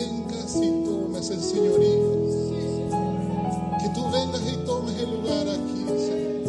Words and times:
venga 0.00 0.36
y 0.62 0.84
tomes 0.84 1.30
el 1.30 1.40
señorío. 1.40 2.10
Que 3.80 3.88
tú 3.94 4.02
vengas 4.10 4.42
y 4.52 4.56
tomes 4.64 4.96
el 4.98 5.10
lugar 5.10 5.48
aquí, 5.48 5.84
Señor. 6.06 6.40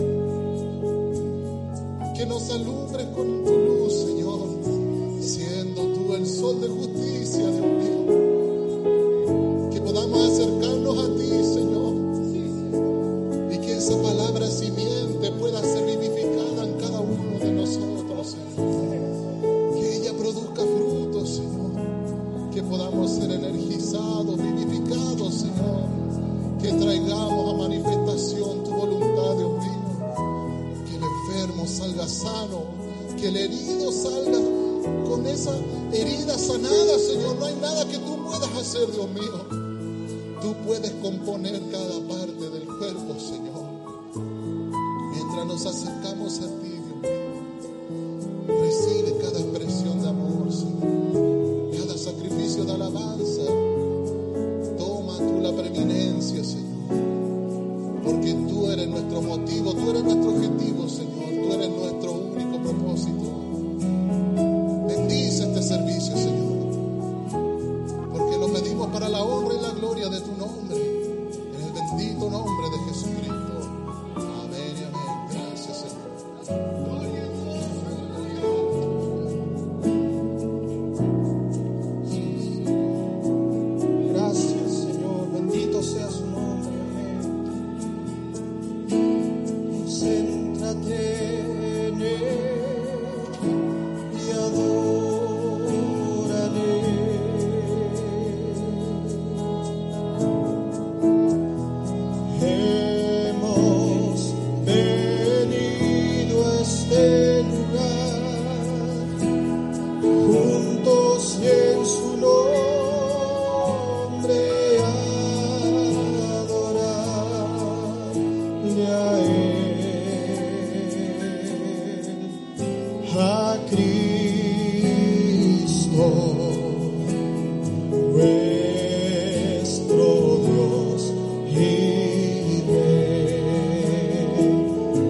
Que 2.15 2.25
nos 2.25 2.49
alumbres 2.51 3.07
con 3.07 3.43
tu 3.45 3.60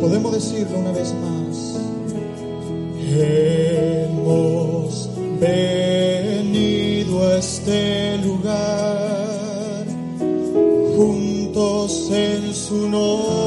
Podemos 0.01 0.33
decirlo 0.33 0.79
una 0.79 0.91
vez 0.93 1.13
más. 1.13 1.79
Hemos 3.13 5.09
venido 5.39 7.23
a 7.27 7.37
este 7.37 8.17
lugar 8.17 9.85
juntos 10.95 12.09
en 12.11 12.51
su 12.51 12.89
nombre. 12.89 13.40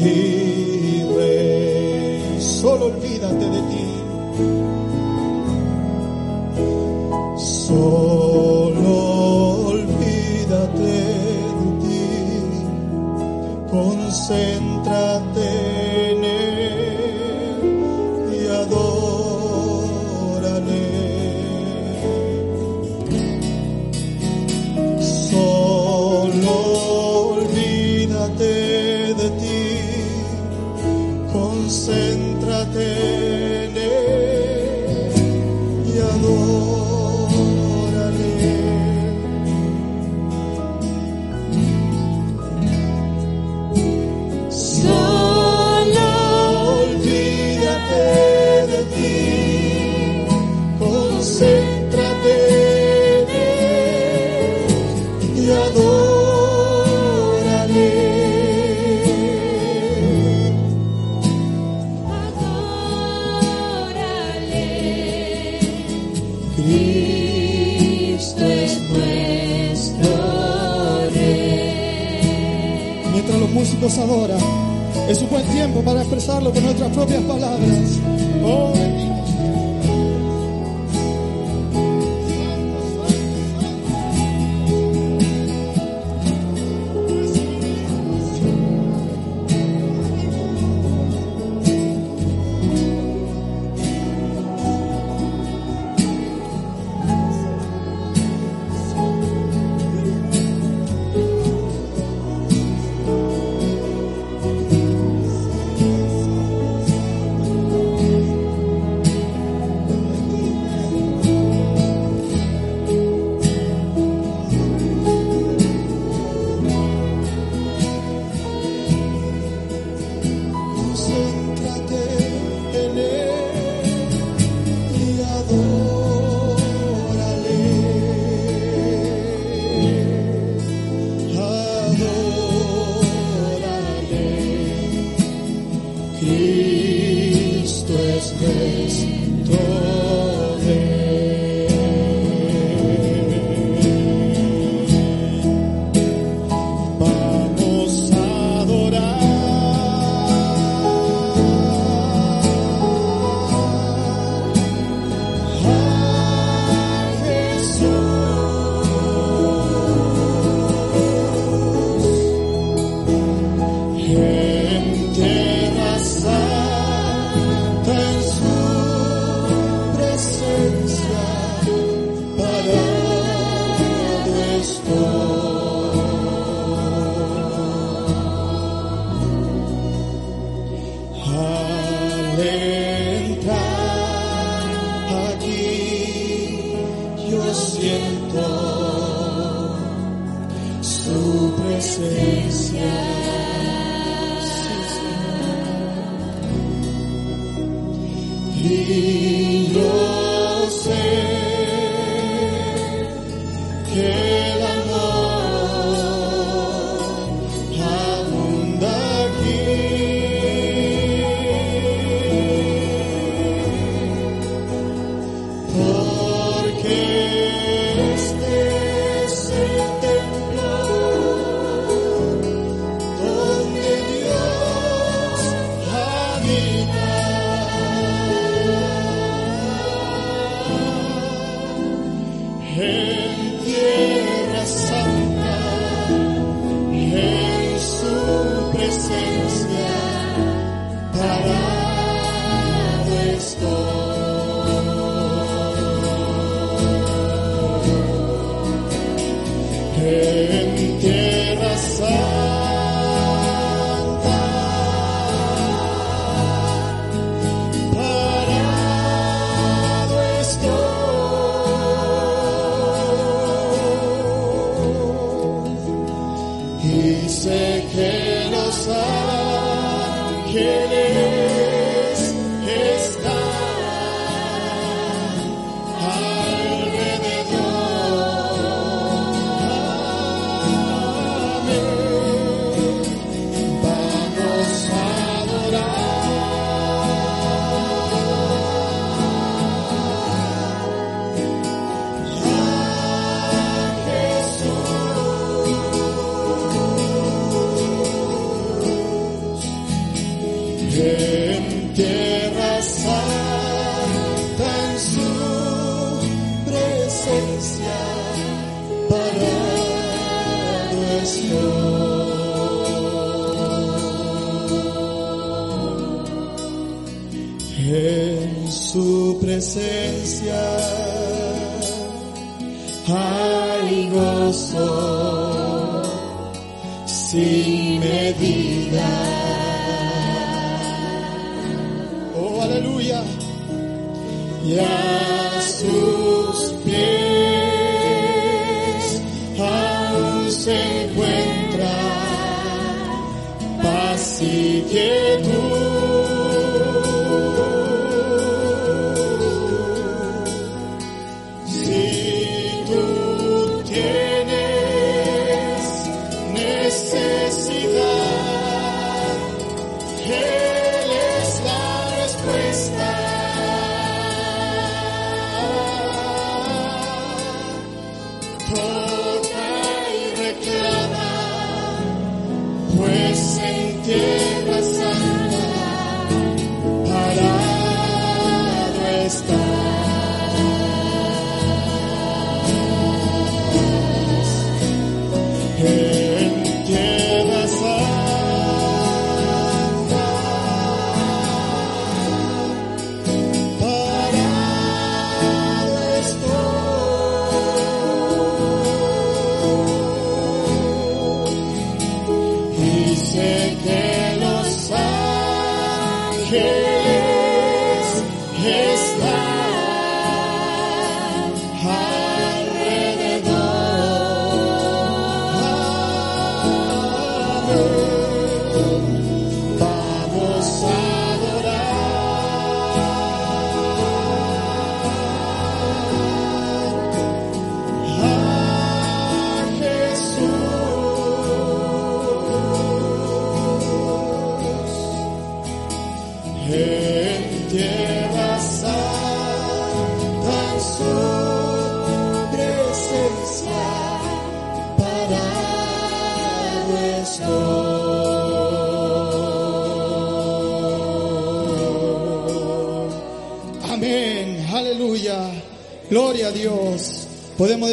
Y 0.00 1.04
Rey. 1.16 2.40
Solo 2.40 2.86
olvídate 2.86 3.50
de 3.50 3.60
ti. 3.68 4.77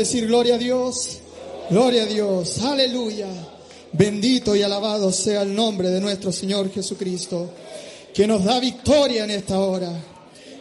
decir 0.06 0.28
gloria 0.28 0.56
a 0.56 0.58
Dios? 0.60 1.18
Gloria 1.70 2.04
a 2.04 2.06
Dios, 2.06 2.60
aleluya. 2.60 3.28
Bendito 3.92 4.56
y 4.56 4.62
alabado 4.62 5.12
sea 5.12 5.42
el 5.42 5.56
nombre 5.56 5.90
de 5.90 6.00
nuestro 6.00 6.32
Señor 6.32 6.72
Jesucristo, 6.72 7.50
que 8.14 8.28
nos 8.28 8.44
da 8.44 8.60
victoria 8.60 9.24
en 9.24 9.32
esta 9.32 9.60
hora. 9.60 9.92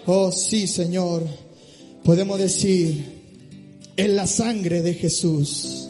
Oh 0.07 0.33
sí, 0.33 0.67
Señor, 0.67 1.25
podemos 2.03 2.39
decir, 2.39 3.05
en 3.97 4.17
la 4.17 4.27
sangre 4.27 4.81
de 4.81 4.95
Jesús, 4.95 5.89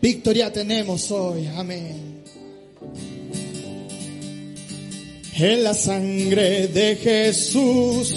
victoria 0.00 0.52
tenemos 0.52 1.08
hoy, 1.12 1.46
amén. 1.54 2.22
En 5.34 5.62
la 5.62 5.74
sangre 5.74 6.66
de 6.66 6.96
Jesús, 6.96 8.12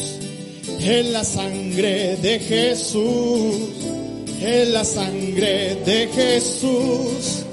en 0.79 1.13
la 1.13 1.23
sangre 1.23 2.17
de 2.17 2.39
Jesús 2.39 4.04
en 4.45 4.73
la 4.73 4.83
sangre 4.83 5.75
de 5.85 6.07
Jesús, 6.13 7.43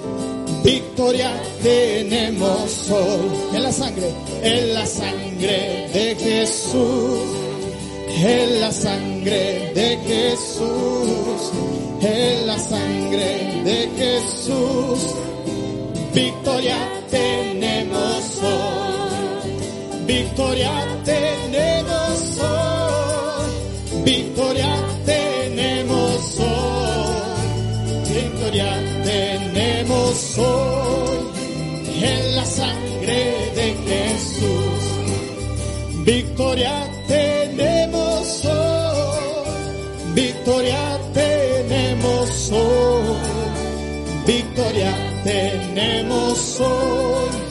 victoria 0.63 1.33
tenemos 1.63 2.91
hoy. 2.91 3.57
En 3.57 3.63
la 3.63 3.73
sangre, 3.73 4.11
en 4.43 4.75
la 4.75 4.87
sangre 4.87 5.89
de 5.95 6.17
Jesús, 6.17 7.21
en 8.23 8.61
la 8.61 8.73
sangre 8.73 9.73
de 9.75 9.99
Jesús, 10.07 11.53
en 12.03 12.47
la 12.47 12.59
sangre 12.59 13.63
de 13.65 13.89
Jesús, 13.97 15.15
victoria 16.13 16.77
tenemos 17.11 18.39
hoy. 18.43 18.93
Victoria 20.07 20.73
tenemos 21.05 21.72
hoy 30.39 31.19
en 32.03 32.37
la 32.37 32.45
sangre 32.45 33.53
de 33.55 33.75
Jesús. 33.87 34.83
Victoria 36.05 36.91
tenemos 37.07 38.45
hoy, 38.45 40.15
victoria 40.15 40.99
tenemos 41.13 42.53
hoy, 42.53 43.17
victoria 44.27 44.95
tenemos 45.25 46.61
hoy 46.61 47.43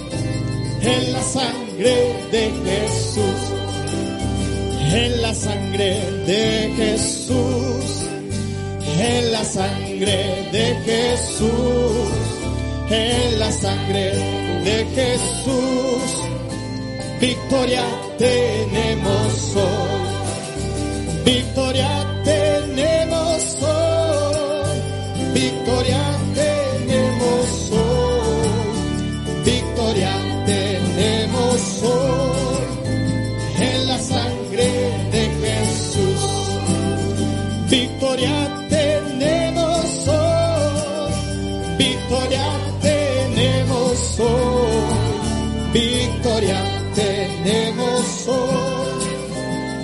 en 0.81 1.13
la 1.13 1.23
sangre 1.23 2.15
de 2.31 2.51
Jesús, 2.65 3.41
en 4.93 5.21
la 5.21 5.33
sangre 5.33 6.01
de 6.25 6.73
Jesús, 6.75 8.07
en 8.99 9.31
la 9.31 9.43
sangre 9.45 10.49
de 10.51 10.75
Jesús, 10.85 12.30
en 12.91 13.39
la 13.39 13.51
sangre 13.51 14.11
de 14.63 14.85
Jesús, 14.95 16.01
victoria 17.19 17.83
tenemos 18.17 19.55
hoy, 19.55 21.23
victoria 21.25 22.21
tenemos 22.23 23.57
hoy, 23.61 24.79
victoria 25.33 26.03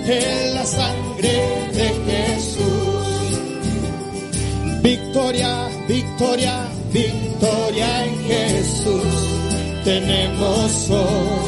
en 0.08 0.54
la 0.54 0.64
sangre 0.64 1.68
de 1.72 1.88
Jesús. 2.08 2.98
Victoria, 4.82 5.68
victoria, 5.86 6.68
victoria 6.92 8.04
en 8.06 8.24
Jesús 8.24 9.28
tenemos 9.84 10.90
hoy. 10.90 11.47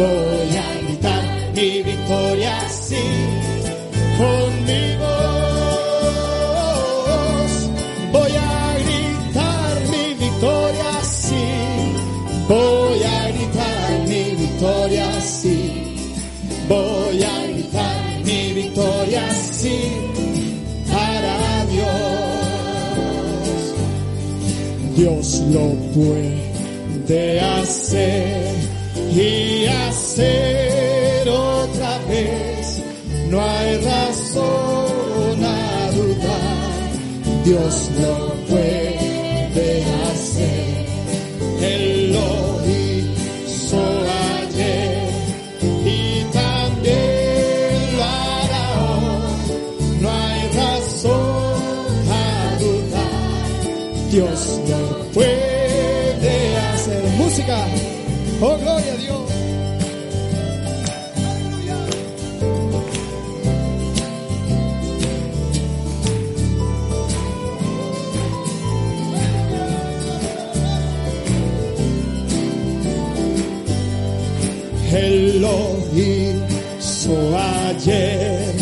Voy 0.00 0.50
a 0.56 0.68
gritar 0.82 1.24
mi 1.54 1.70
victoria, 1.82 2.54
sí. 2.70 3.04
Con 4.18 4.50
mi 4.68 4.84
voz. 5.02 6.32
Voy 8.12 8.32
a 8.32 8.74
gritar 8.84 9.72
mi 9.92 10.06
victoria, 10.24 10.92
sí. 11.02 11.46
Voy 12.48 13.02
a 13.02 13.28
gritar 13.28 13.90
mi 14.08 14.24
victoria, 14.42 15.08
sí. 15.20 15.58
Voy 16.68 17.22
a 17.22 17.46
gritar 17.46 18.00
mi 18.24 18.52
victoria, 18.54 19.24
sí 19.52 20.10
para 20.90 21.64
Dios. 21.66 21.86
Dios 24.96 25.42
lo 25.50 25.66
puede 25.94 27.40
hacer 27.40 28.54
y 29.14 29.66
hacer 29.66 29.89
otra 31.28 31.98
vez. 32.08 32.82
No 33.28 33.40
hay 33.40 33.76
razón 33.78 35.44
a 35.44 35.90
dudar. 35.92 37.44
Dios 37.44 37.90
lo 38.00 38.19
Lo 74.90 75.76
hizo 75.94 77.14
ayer 77.38 78.54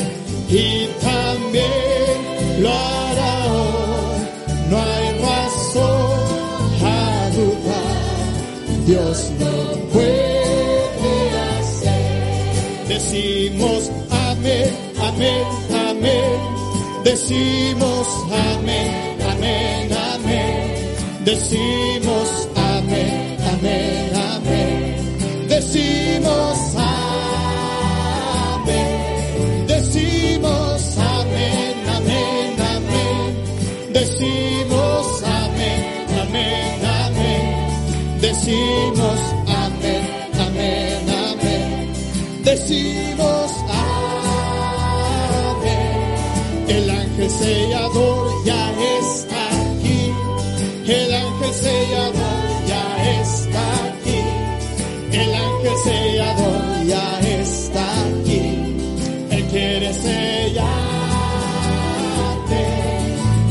y 0.50 0.86
también 1.00 2.60
lo 2.60 2.68
hará 2.68 3.46
hoy. 3.46 4.20
No 4.68 4.76
hay 4.76 5.18
razón 5.20 6.84
a 6.84 7.30
dudar. 7.30 8.84
Dios 8.86 9.32
lo 9.40 9.78
puede 9.88 11.30
hacer. 11.58 12.88
Decimos 12.88 13.90
amén, 14.10 14.70
amén, 15.00 15.44
amén. 15.88 16.40
Decimos 17.04 18.06
amén, 18.52 19.16
amén, 19.30 19.92
amén. 20.14 21.24
Decimos 21.24 21.87
El 46.68 46.90
ángel 46.90 47.30
sellador 47.30 48.44
ya 48.44 48.72
está 49.00 49.42
aquí. 49.72 50.12
El 50.86 51.14
ángel 51.14 51.54
sellador 51.54 52.66
ya 52.66 52.84
está 53.20 53.62
aquí. 53.88 54.20
El 55.12 55.34
ángel 55.34 55.76
sellador 55.84 56.84
ya 56.86 57.20
está 57.40 57.84
aquí. 58.02 58.42
Él 59.30 59.44
quiere 59.50 59.92
sellarte. 59.94 60.68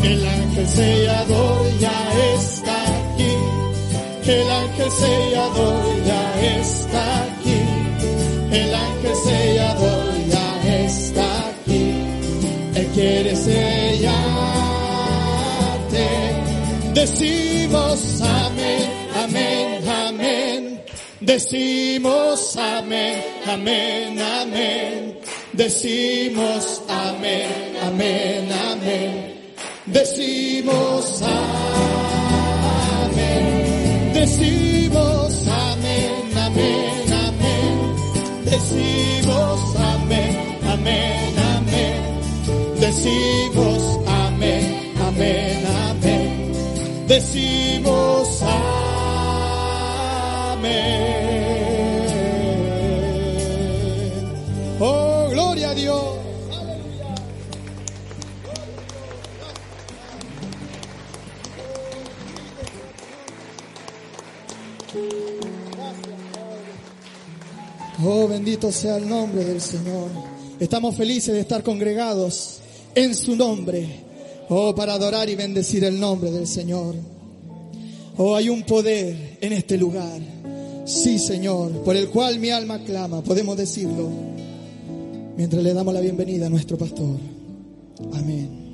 El 0.03 0.27
ángel 0.27 0.67
sellador 0.67 1.79
ya 1.79 1.97
está 2.35 2.75
aquí. 2.83 3.33
El 4.27 4.51
ángel 4.51 4.91
sellador 4.91 6.05
ya. 6.05 6.06
El 8.57 8.73
ángel 8.73 9.15
sellador 9.23 10.05
ya 10.33 10.49
está 10.85 11.27
aquí. 11.49 11.85
Él 12.75 12.87
quiere 12.95 13.35
sellarte. 13.35 14.17
Decimos 16.93 18.21
amén, 18.21 18.89
amén, 19.23 19.89
amén. 20.05 20.81
Decimos 21.19 22.57
amén, 22.57 23.23
amén, 23.45 24.19
amén. 24.19 25.19
Decimos 25.53 26.81
amén, 26.87 27.77
amén, 27.87 28.51
amén. 28.71 29.51
Decimos 29.85 31.21
amén. 31.21 31.73
Decimos 34.13 34.66
Decimos 38.69 39.75
amén, 39.77 40.59
amén, 40.69 41.33
amén. 41.55 42.01
Decimos 42.77 43.99
amén, 44.05 44.93
amén, 45.07 45.65
amén. 45.89 46.51
Decimos 47.07 48.41
amén. 50.51 51.16
Oh, 68.03 68.27
bendito 68.27 68.71
sea 68.71 68.97
el 68.97 69.09
nombre 69.09 69.43
del 69.43 69.59
Señor. 69.59 70.09
Estamos 70.59 70.95
felices 70.95 71.33
de 71.33 71.39
estar 71.39 71.63
congregados 71.63 72.59
en 72.93 73.15
su 73.15 73.35
nombre. 73.35 73.87
Oh, 74.49 74.75
para 74.75 74.93
adorar 74.93 75.29
y 75.29 75.35
bendecir 75.35 75.83
el 75.83 75.99
nombre 75.99 76.31
del 76.31 76.45
Señor. 76.47 76.95
Oh, 78.17 78.35
hay 78.35 78.49
un 78.49 78.63
poder 78.63 79.37
en 79.41 79.53
este 79.53 79.77
lugar. 79.77 80.19
Sí, 80.85 81.17
Señor, 81.19 81.71
por 81.83 81.95
el 81.95 82.09
cual 82.09 82.39
mi 82.39 82.49
alma 82.49 82.79
clama, 82.83 83.21
podemos 83.21 83.57
decirlo, 83.57 84.09
mientras 85.35 85.61
le 85.61 85.73
damos 85.73 85.93
la 85.93 85.99
bienvenida 85.99 86.47
a 86.47 86.49
nuestro 86.49 86.77
pastor. 86.77 87.17
Amén. 88.13 88.67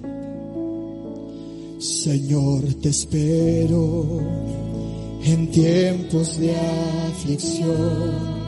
Señor, 1.80 2.62
te 2.82 2.90
espero 2.90 4.20
en 5.24 5.50
tiempos 5.50 6.38
de 6.40 6.56
aflicción. 6.56 8.43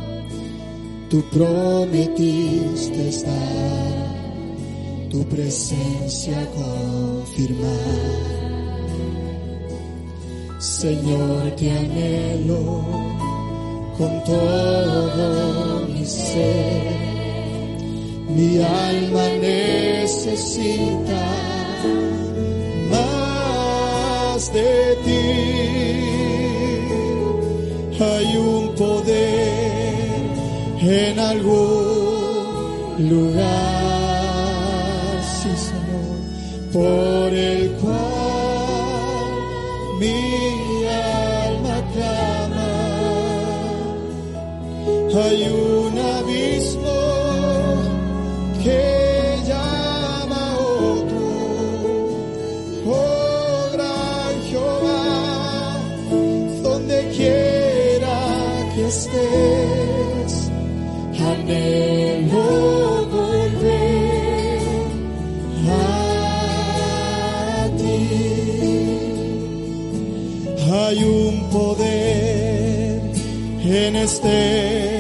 Tú 1.09 1.23
prometiste 1.31 3.09
estar, 3.09 3.93
tu 5.11 5.23
presencia 5.25 6.49
confirmar. 6.55 8.35
Señor, 10.59 11.51
te 11.57 11.69
anhelo 11.71 12.83
con 13.99 14.23
todo 14.23 15.85
mi 15.87 16.03
ser. 16.05 16.95
Mi 18.27 18.57
alma 18.57 19.29
necesita 19.39 21.23
más 22.89 24.51
de 24.51 24.97
ti. 25.05 25.21
Hay 28.03 28.37
un 28.37 28.75
poder 28.75 30.04
en 30.87 31.19
algún 31.19 33.09
lugar, 33.09 33.43
sí 35.41 35.49
Señor, 35.57 36.17
por 36.71 37.33
el 37.33 37.71
cual 37.81 38.05
mi 39.99 40.85
alma 40.85 41.81
clama. 41.93 42.69
Hay 45.23 45.39
en 73.85 74.94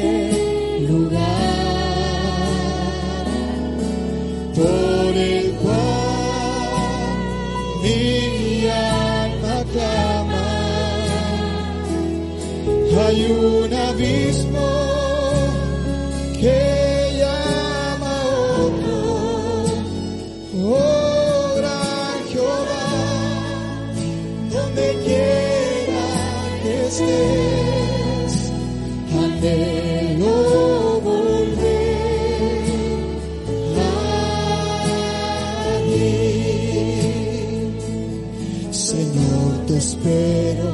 Señor, 39.25 39.65
te 39.67 39.77
espero 39.77 40.69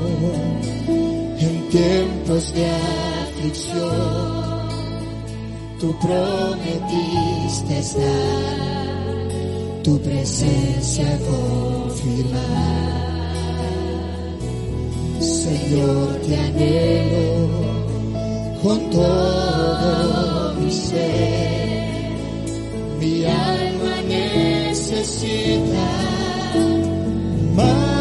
en 1.39 1.69
tiempos 1.69 2.53
de 2.53 2.65
aflicción. 3.23 3.79
Tú 5.79 5.95
prometiste 5.99 7.79
estar, 7.79 9.27
tu 9.83 9.99
presencia 10.01 11.17
confirmar. 11.29 12.41
Señor, 15.19 16.15
te 16.27 16.35
anhelo 16.35 17.47
con 18.61 18.89
todo 18.89 20.53
mi 20.55 20.71
ser. 20.71 22.11
Mi 22.99 23.25
alma 23.25 24.01
necesita 24.07 25.87
más 27.55 28.00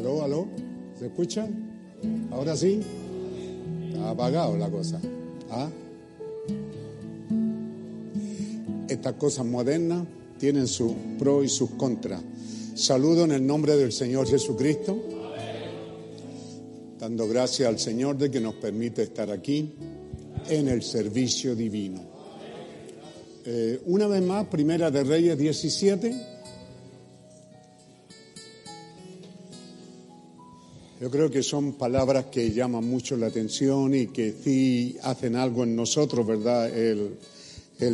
¿Aló, 0.00 0.22
aló? 0.22 0.48
¿Se 0.98 1.06
escucha? 1.08 1.46
¿Ahora 2.30 2.56
sí? 2.56 2.80
Está 3.90 4.08
apagado 4.08 4.56
la 4.56 4.70
cosa. 4.70 4.98
¿Ah? 5.50 5.68
Estas 8.88 9.12
cosas 9.16 9.44
modernas 9.44 10.06
tienen 10.38 10.68
sus 10.68 10.92
pros 11.18 11.44
y 11.44 11.48
sus 11.48 11.72
contras. 11.72 12.22
Saludo 12.74 13.24
en 13.24 13.32
el 13.32 13.46
nombre 13.46 13.76
del 13.76 13.92
Señor 13.92 14.26
Jesucristo, 14.26 14.96
dando 16.98 17.28
gracias 17.28 17.68
al 17.68 17.78
Señor 17.78 18.16
de 18.16 18.30
que 18.30 18.40
nos 18.40 18.54
permite 18.54 19.02
estar 19.02 19.30
aquí 19.30 19.74
en 20.48 20.68
el 20.68 20.82
servicio 20.82 21.54
divino. 21.54 22.00
Eh, 23.44 23.82
una 23.84 24.06
vez 24.06 24.22
más, 24.22 24.46
Primera 24.46 24.90
de 24.90 25.04
Reyes 25.04 25.36
17. 25.36 26.29
Yo 31.00 31.10
creo 31.10 31.30
que 31.30 31.42
son 31.42 31.72
palabras 31.78 32.26
que 32.26 32.50
llaman 32.50 32.84
mucho 32.84 33.16
la 33.16 33.28
atención 33.28 33.94
y 33.94 34.08
que 34.08 34.32
sí 34.32 34.98
hacen 35.02 35.34
algo 35.34 35.64
en 35.64 35.74
nosotros, 35.74 36.26
¿verdad? 36.26 36.68
El, 36.76 37.16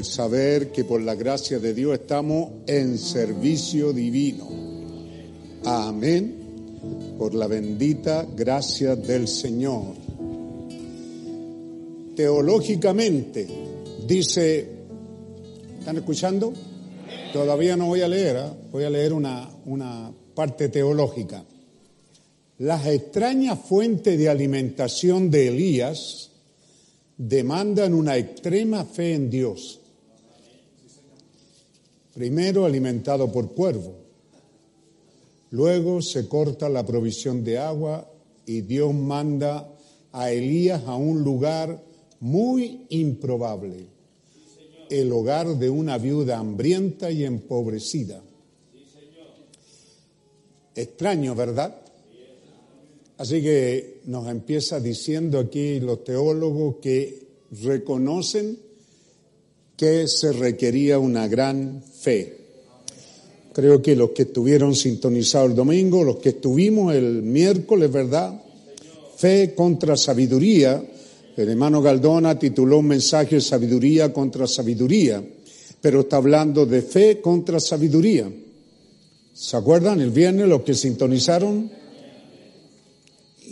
saber 0.02 0.72
que 0.72 0.82
por 0.82 1.00
la 1.00 1.14
gracia 1.14 1.60
de 1.60 1.72
Dios 1.72 2.00
estamos 2.00 2.50
en 2.66 2.98
servicio 2.98 3.92
divino. 3.92 4.48
Amén. 5.64 6.34
Por 7.16 7.32
la 7.36 7.46
bendita 7.46 8.26
gracia 8.34 8.96
del 8.96 9.28
Señor. 9.28 9.94
Teológicamente, 12.16 13.46
dice, 14.04 14.68
¿están 15.78 15.98
escuchando? 15.98 16.52
Todavía 17.32 17.76
no 17.76 17.86
voy 17.86 18.00
a 18.00 18.08
leer, 18.08 18.36
¿ah? 18.38 18.52
voy 18.72 18.82
a 18.82 18.90
leer 18.90 19.12
una, 19.12 19.48
una 19.64 20.10
parte 20.34 20.68
teológica. 20.70 21.44
Las 22.58 22.86
extrañas 22.86 23.58
fuentes 23.60 24.18
de 24.18 24.30
alimentación 24.30 25.30
de 25.30 25.48
Elías 25.48 26.30
demandan 27.18 27.92
una 27.92 28.16
extrema 28.16 28.86
fe 28.86 29.12
en 29.12 29.28
Dios. 29.28 29.80
Primero 32.14 32.64
alimentado 32.64 33.30
por 33.30 33.52
cuervo, 33.52 33.96
luego 35.50 36.00
se 36.00 36.28
corta 36.28 36.70
la 36.70 36.86
provisión 36.86 37.44
de 37.44 37.58
agua 37.58 38.10
y 38.46 38.62
Dios 38.62 38.94
manda 38.94 39.68
a 40.12 40.30
Elías 40.30 40.84
a 40.86 40.96
un 40.96 41.22
lugar 41.22 41.84
muy 42.20 42.86
improbable, 42.88 43.86
el 44.88 45.12
hogar 45.12 45.58
de 45.58 45.68
una 45.68 45.98
viuda 45.98 46.38
hambrienta 46.38 47.10
y 47.10 47.24
empobrecida. 47.24 48.22
Extraño, 50.74 51.34
¿verdad? 51.34 51.85
Así 53.18 53.40
que 53.40 54.00
nos 54.06 54.28
empieza 54.28 54.78
diciendo 54.78 55.38
aquí 55.38 55.80
los 55.80 56.04
teólogos 56.04 56.76
que 56.82 57.26
reconocen 57.62 58.58
que 59.76 60.06
se 60.06 60.32
requería 60.32 60.98
una 60.98 61.26
gran 61.28 61.82
fe. 61.82 62.36
Creo 63.52 63.80
que 63.80 63.96
los 63.96 64.10
que 64.10 64.22
estuvieron 64.22 64.74
sintonizados 64.74 65.50
el 65.50 65.56
domingo, 65.56 66.04
los 66.04 66.16
que 66.16 66.30
estuvimos 66.30 66.94
el 66.94 67.22
miércoles, 67.22 67.90
¿verdad? 67.90 68.38
Fe 69.16 69.54
contra 69.54 69.96
sabiduría. 69.96 70.82
El 71.36 71.48
hermano 71.48 71.80
Galdona 71.80 72.38
tituló 72.38 72.78
un 72.78 72.88
mensaje 72.88 73.40
Sabiduría 73.40 74.12
contra 74.12 74.46
sabiduría, 74.46 75.22
pero 75.80 76.00
está 76.00 76.16
hablando 76.16 76.66
de 76.66 76.82
fe 76.82 77.20
contra 77.20 77.60
sabiduría. 77.60 78.30
¿Se 79.32 79.56
acuerdan 79.56 80.00
el 80.00 80.10
viernes 80.10 80.48
los 80.48 80.62
que 80.62 80.74
sintonizaron? 80.74 81.70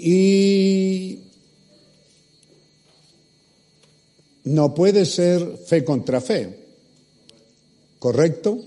Y 0.06 1.18
no 4.44 4.74
puede 4.74 5.06
ser 5.06 5.56
fe 5.66 5.82
contra 5.82 6.20
fe, 6.20 6.58
¿correcto? 7.98 8.58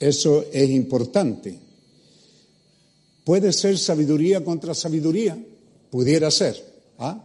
Eso 0.00 0.46
es 0.50 0.70
importante. 0.70 1.58
Puede 3.24 3.52
ser 3.52 3.76
sabiduría 3.76 4.42
contra 4.42 4.72
sabiduría, 4.72 5.36
pudiera 5.90 6.30
ser, 6.30 6.64
¿ah? 6.98 7.22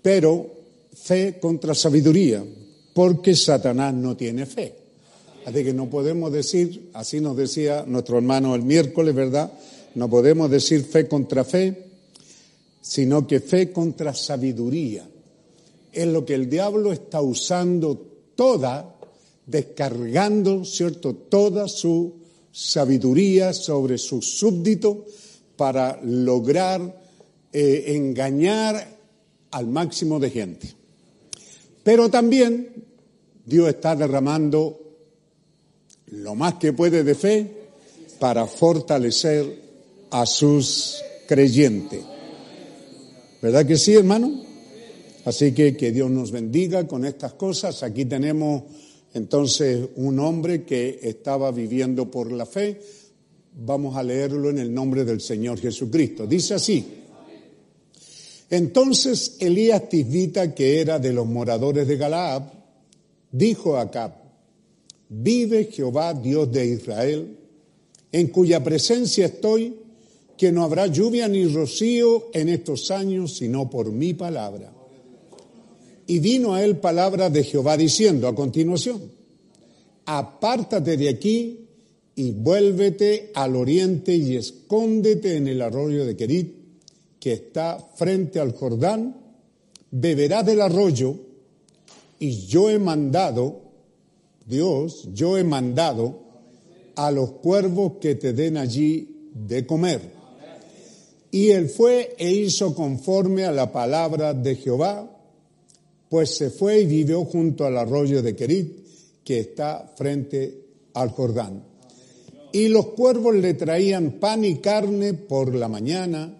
pero 0.00 0.54
fe 0.92 1.40
contra 1.40 1.74
sabiduría, 1.74 2.44
porque 2.92 3.34
Satanás 3.34 3.92
no 3.92 4.16
tiene 4.16 4.46
fe. 4.46 4.72
Así 5.46 5.64
que 5.64 5.74
no 5.74 5.90
podemos 5.90 6.32
decir, 6.32 6.90
así 6.92 7.20
nos 7.20 7.36
decía 7.36 7.84
nuestro 7.88 8.18
hermano 8.18 8.54
el 8.54 8.62
miércoles, 8.62 9.16
¿verdad? 9.16 9.52
No 9.96 10.08
podemos 10.08 10.48
decir 10.48 10.84
fe 10.84 11.08
contra 11.08 11.42
fe, 11.42 11.93
sino 12.84 13.26
que 13.26 13.40
fe 13.40 13.72
contra 13.72 14.12
sabiduría. 14.12 15.08
Es 15.90 16.06
lo 16.06 16.22
que 16.26 16.34
el 16.34 16.50
diablo 16.50 16.92
está 16.92 17.22
usando 17.22 17.96
toda, 18.36 18.94
descargando, 19.46 20.66
¿cierto?, 20.66 21.14
toda 21.14 21.66
su 21.66 22.12
sabiduría 22.52 23.54
sobre 23.54 23.96
sus 23.96 24.38
súbditos 24.38 24.98
para 25.56 25.98
lograr 26.02 27.00
eh, 27.50 27.84
engañar 27.96 28.86
al 29.52 29.66
máximo 29.66 30.20
de 30.20 30.28
gente. 30.28 30.74
Pero 31.82 32.10
también 32.10 32.84
Dios 33.46 33.70
está 33.70 33.96
derramando 33.96 34.78
lo 36.08 36.34
más 36.34 36.56
que 36.56 36.74
puede 36.74 37.02
de 37.02 37.14
fe 37.14 37.50
para 38.18 38.46
fortalecer 38.46 39.62
a 40.10 40.26
sus 40.26 41.02
creyentes. 41.26 42.13
¿Verdad 43.44 43.66
que 43.66 43.76
sí, 43.76 43.92
hermano? 43.92 44.42
Así 45.26 45.52
que 45.52 45.76
que 45.76 45.92
Dios 45.92 46.10
nos 46.10 46.30
bendiga 46.30 46.86
con 46.86 47.04
estas 47.04 47.34
cosas. 47.34 47.82
Aquí 47.82 48.06
tenemos 48.06 48.62
entonces 49.12 49.86
un 49.96 50.18
hombre 50.18 50.64
que 50.64 50.98
estaba 51.02 51.50
viviendo 51.50 52.10
por 52.10 52.32
la 52.32 52.46
fe. 52.46 52.80
Vamos 53.54 53.96
a 53.96 54.02
leerlo 54.02 54.48
en 54.48 54.60
el 54.60 54.72
nombre 54.72 55.04
del 55.04 55.20
Señor 55.20 55.60
Jesucristo. 55.60 56.26
Dice 56.26 56.54
así. 56.54 56.86
Entonces 58.48 59.36
Elías 59.40 59.90
Tisbita, 59.90 60.54
que 60.54 60.80
era 60.80 60.98
de 60.98 61.12
los 61.12 61.26
moradores 61.26 61.86
de 61.86 61.98
Galaad, 61.98 62.44
dijo 63.30 63.76
a 63.76 63.82
Acab, 63.82 64.14
vive 65.10 65.68
Jehová 65.70 66.14
Dios 66.14 66.50
de 66.50 66.64
Israel, 66.64 67.36
en 68.10 68.26
cuya 68.28 68.64
presencia 68.64 69.26
estoy, 69.26 69.83
que 70.36 70.50
no 70.50 70.64
habrá 70.64 70.86
lluvia 70.86 71.28
ni 71.28 71.46
rocío 71.46 72.30
en 72.32 72.48
estos 72.48 72.90
años, 72.90 73.36
sino 73.36 73.70
por 73.70 73.92
mi 73.92 74.14
palabra. 74.14 74.72
Y 76.06 76.18
vino 76.18 76.54
a 76.54 76.62
él 76.62 76.76
palabra 76.78 77.30
de 77.30 77.44
Jehová 77.44 77.76
diciendo 77.76 78.28
a 78.28 78.34
continuación, 78.34 79.00
apártate 80.06 80.96
de 80.96 81.08
aquí 81.08 81.60
y 82.16 82.32
vuélvete 82.32 83.30
al 83.34 83.56
oriente 83.56 84.14
y 84.14 84.36
escóndete 84.36 85.36
en 85.36 85.48
el 85.48 85.62
arroyo 85.62 86.04
de 86.04 86.16
Querit, 86.16 86.54
que 87.18 87.32
está 87.32 87.78
frente 87.94 88.38
al 88.38 88.52
Jordán, 88.52 89.16
beberás 89.90 90.44
del 90.44 90.60
arroyo, 90.60 91.16
y 92.18 92.46
yo 92.46 92.70
he 92.70 92.78
mandado, 92.78 93.62
Dios, 94.46 95.08
yo 95.14 95.38
he 95.38 95.44
mandado 95.44 96.20
a 96.96 97.10
los 97.10 97.32
cuervos 97.32 97.94
que 98.00 98.14
te 98.14 98.32
den 98.32 98.56
allí 98.56 99.30
de 99.34 99.66
comer. 99.66 100.13
Y 101.34 101.50
él 101.50 101.68
fue 101.68 102.14
e 102.16 102.30
hizo 102.32 102.76
conforme 102.76 103.44
a 103.44 103.50
la 103.50 103.72
palabra 103.72 104.34
de 104.34 104.54
Jehová, 104.54 105.10
pues 106.08 106.36
se 106.36 106.48
fue 106.48 106.82
y 106.82 106.86
vivió 106.86 107.24
junto 107.24 107.64
al 107.64 107.76
arroyo 107.76 108.22
de 108.22 108.36
Kerit, 108.36 108.86
que 109.24 109.40
está 109.40 109.92
frente 109.96 110.66
al 110.94 111.10
Jordán. 111.10 111.64
Y 112.52 112.68
los 112.68 112.86
cuervos 112.90 113.34
le 113.34 113.54
traían 113.54 114.20
pan 114.20 114.44
y 114.44 114.58
carne 114.58 115.14
por 115.14 115.52
la 115.56 115.66
mañana 115.66 116.38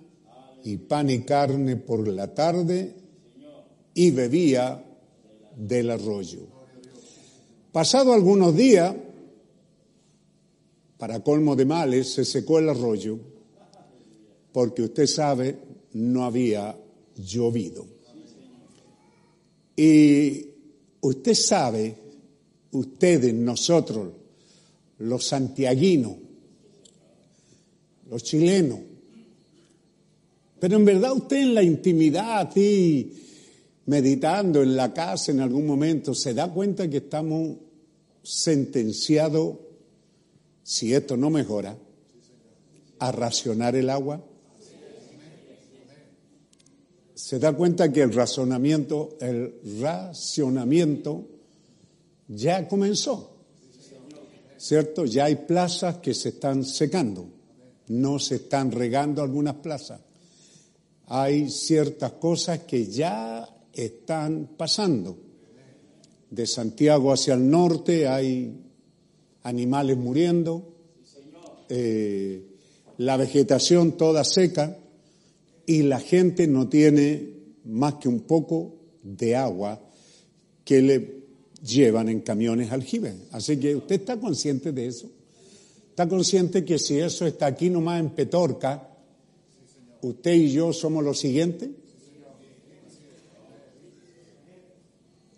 y 0.62 0.76
pan 0.76 1.10
y 1.10 1.22
carne 1.22 1.74
por 1.74 2.06
la 2.06 2.32
tarde 2.32 2.94
y 3.94 4.12
bebía 4.12 4.80
del 5.56 5.90
arroyo. 5.90 6.46
Pasado 7.72 8.12
algunos 8.12 8.54
días, 8.54 8.94
para 10.98 11.18
colmo 11.18 11.56
de 11.56 11.64
males, 11.64 12.12
se 12.12 12.24
secó 12.24 12.60
el 12.60 12.68
arroyo 12.68 13.33
porque 14.54 14.82
usted 14.82 15.08
sabe, 15.08 15.58
no 15.94 16.24
había 16.24 16.78
llovido. 17.16 17.84
Y 19.74 20.46
usted 21.00 21.34
sabe, 21.34 21.96
ustedes, 22.70 23.34
nosotros, 23.34 24.12
los 24.98 25.26
santiaguinos, 25.26 26.14
los 28.08 28.22
chilenos, 28.22 28.78
pero 30.60 30.76
en 30.76 30.84
verdad 30.84 31.14
usted 31.14 31.38
en 31.38 31.54
la 31.56 31.62
intimidad, 31.64 32.56
y 32.56 33.12
meditando 33.86 34.62
en 34.62 34.76
la 34.76 34.94
casa 34.94 35.32
en 35.32 35.40
algún 35.40 35.66
momento, 35.66 36.14
se 36.14 36.32
da 36.32 36.48
cuenta 36.52 36.88
que 36.88 36.98
estamos 36.98 37.56
sentenciados, 38.22 39.56
si 40.62 40.94
esto 40.94 41.16
no 41.16 41.28
mejora, 41.28 41.76
a 43.00 43.10
racionar 43.10 43.74
el 43.74 43.90
agua. 43.90 44.24
Se 47.24 47.38
da 47.38 47.54
cuenta 47.54 47.90
que 47.90 48.02
el 48.02 48.12
razonamiento, 48.12 49.16
el 49.18 49.54
racionamiento 49.80 51.24
ya 52.28 52.68
comenzó. 52.68 53.30
¿Cierto? 54.58 55.06
Ya 55.06 55.24
hay 55.24 55.36
plazas 55.36 55.96
que 56.02 56.12
se 56.12 56.28
están 56.28 56.64
secando, 56.64 57.26
no 57.88 58.18
se 58.18 58.34
están 58.34 58.70
regando 58.70 59.22
algunas 59.22 59.54
plazas. 59.54 60.02
Hay 61.06 61.48
ciertas 61.48 62.12
cosas 62.12 62.58
que 62.64 62.88
ya 62.88 63.48
están 63.72 64.50
pasando. 64.58 65.16
De 66.28 66.46
Santiago 66.46 67.10
hacia 67.10 67.32
el 67.32 67.50
norte 67.50 68.06
hay 68.06 68.54
animales 69.44 69.96
muriendo, 69.96 70.74
eh, 71.70 72.44
la 72.98 73.16
vegetación 73.16 73.92
toda 73.92 74.24
seca 74.24 74.76
y 75.66 75.82
la 75.82 76.00
gente 76.00 76.46
no 76.46 76.68
tiene 76.68 77.34
más 77.64 77.94
que 77.94 78.08
un 78.08 78.20
poco 78.20 78.76
de 79.02 79.36
agua 79.36 79.80
que 80.64 80.82
le 80.82 81.24
llevan 81.62 82.08
en 82.08 82.20
camiones 82.20 82.72
aljibe. 82.72 83.14
Así 83.32 83.58
que 83.58 83.76
usted 83.76 84.00
está 84.00 84.18
consciente 84.18 84.72
de 84.72 84.86
eso. 84.86 85.10
Está 85.90 86.08
consciente 86.08 86.64
que 86.64 86.78
si 86.78 86.98
eso 86.98 87.26
está 87.26 87.46
aquí 87.46 87.70
nomás 87.70 88.00
en 88.00 88.10
Petorca, 88.10 88.90
usted 90.02 90.34
y 90.34 90.52
yo 90.52 90.72
somos 90.72 91.04
los 91.04 91.18
siguientes. 91.18 91.70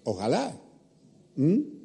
Ojalá. 0.04 0.56
¿Mm? 1.36 1.75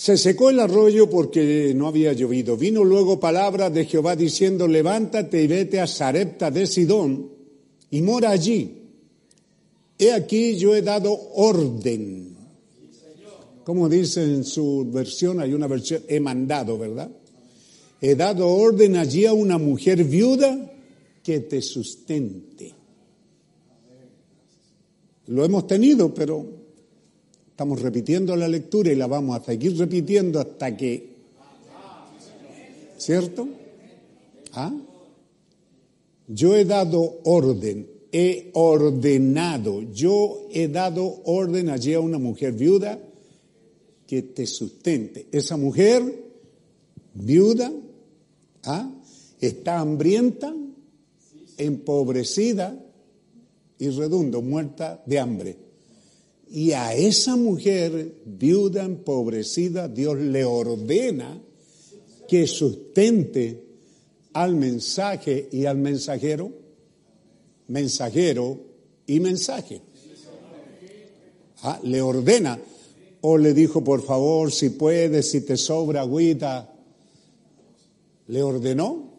Se 0.00 0.16
secó 0.16 0.48
el 0.48 0.58
arroyo 0.58 1.10
porque 1.10 1.74
no 1.76 1.86
había 1.86 2.14
llovido. 2.14 2.56
Vino 2.56 2.82
luego 2.84 3.20
palabra 3.20 3.68
de 3.68 3.84
Jehová 3.84 4.16
diciendo, 4.16 4.66
levántate 4.66 5.42
y 5.42 5.46
vete 5.46 5.78
a 5.78 5.86
Sarepta 5.86 6.50
de 6.50 6.66
Sidón 6.66 7.30
y 7.90 8.00
mora 8.00 8.30
allí. 8.30 8.78
He 9.98 10.10
aquí 10.10 10.56
yo 10.56 10.74
he 10.74 10.80
dado 10.80 11.12
orden. 11.34 12.34
Como 13.62 13.90
dice 13.90 14.24
en 14.24 14.44
su 14.44 14.90
versión, 14.90 15.38
hay 15.38 15.52
una 15.52 15.66
versión, 15.66 16.02
he 16.08 16.18
mandado, 16.18 16.78
¿verdad? 16.78 17.10
He 18.00 18.14
dado 18.14 18.48
orden 18.48 18.96
allí 18.96 19.26
a 19.26 19.34
una 19.34 19.58
mujer 19.58 20.04
viuda 20.04 20.72
que 21.22 21.40
te 21.40 21.60
sustente. 21.60 22.72
Lo 25.26 25.44
hemos 25.44 25.66
tenido, 25.66 26.14
pero 26.14 26.59
Estamos 27.60 27.82
repitiendo 27.82 28.34
la 28.36 28.48
lectura 28.48 28.90
y 28.90 28.96
la 28.96 29.06
vamos 29.06 29.38
a 29.38 29.44
seguir 29.44 29.76
repitiendo 29.76 30.40
hasta 30.40 30.74
que... 30.74 31.10
¿Cierto? 32.96 33.46
¿Ah? 34.54 34.74
Yo 36.26 36.56
he 36.56 36.64
dado 36.64 37.18
orden, 37.24 37.86
he 38.10 38.48
ordenado, 38.54 39.82
yo 39.92 40.48
he 40.50 40.68
dado 40.68 41.20
orden 41.26 41.68
allí 41.68 41.92
a 41.92 42.00
una 42.00 42.18
mujer 42.18 42.54
viuda 42.54 42.98
que 44.06 44.22
te 44.22 44.46
sustente. 44.46 45.26
Esa 45.30 45.58
mujer 45.58 46.02
viuda 47.12 47.70
¿ah? 48.64 48.90
está 49.38 49.80
hambrienta, 49.80 50.50
empobrecida 51.58 52.74
y 53.78 53.90
redundo, 53.90 54.40
muerta 54.40 55.02
de 55.04 55.18
hambre. 55.18 55.69
Y 56.50 56.72
a 56.72 56.94
esa 56.94 57.36
mujer 57.36 58.16
viuda 58.24 58.84
empobrecida, 58.84 59.86
Dios 59.86 60.18
le 60.18 60.44
ordena 60.44 61.40
que 62.26 62.46
sustente 62.48 63.64
al 64.32 64.56
mensaje 64.56 65.48
y 65.52 65.66
al 65.66 65.78
mensajero, 65.78 66.52
mensajero 67.68 68.60
y 69.06 69.20
mensaje. 69.20 69.80
Ah, 71.62 71.78
le 71.84 72.02
ordena. 72.02 72.58
O 73.22 73.36
le 73.36 73.52
dijo, 73.52 73.84
por 73.84 74.02
favor, 74.02 74.50
si 74.50 74.70
puedes, 74.70 75.30
si 75.30 75.42
te 75.42 75.56
sobra 75.56 76.00
agüita. 76.00 76.74
¿Le 78.28 78.42
ordenó? 78.42 79.10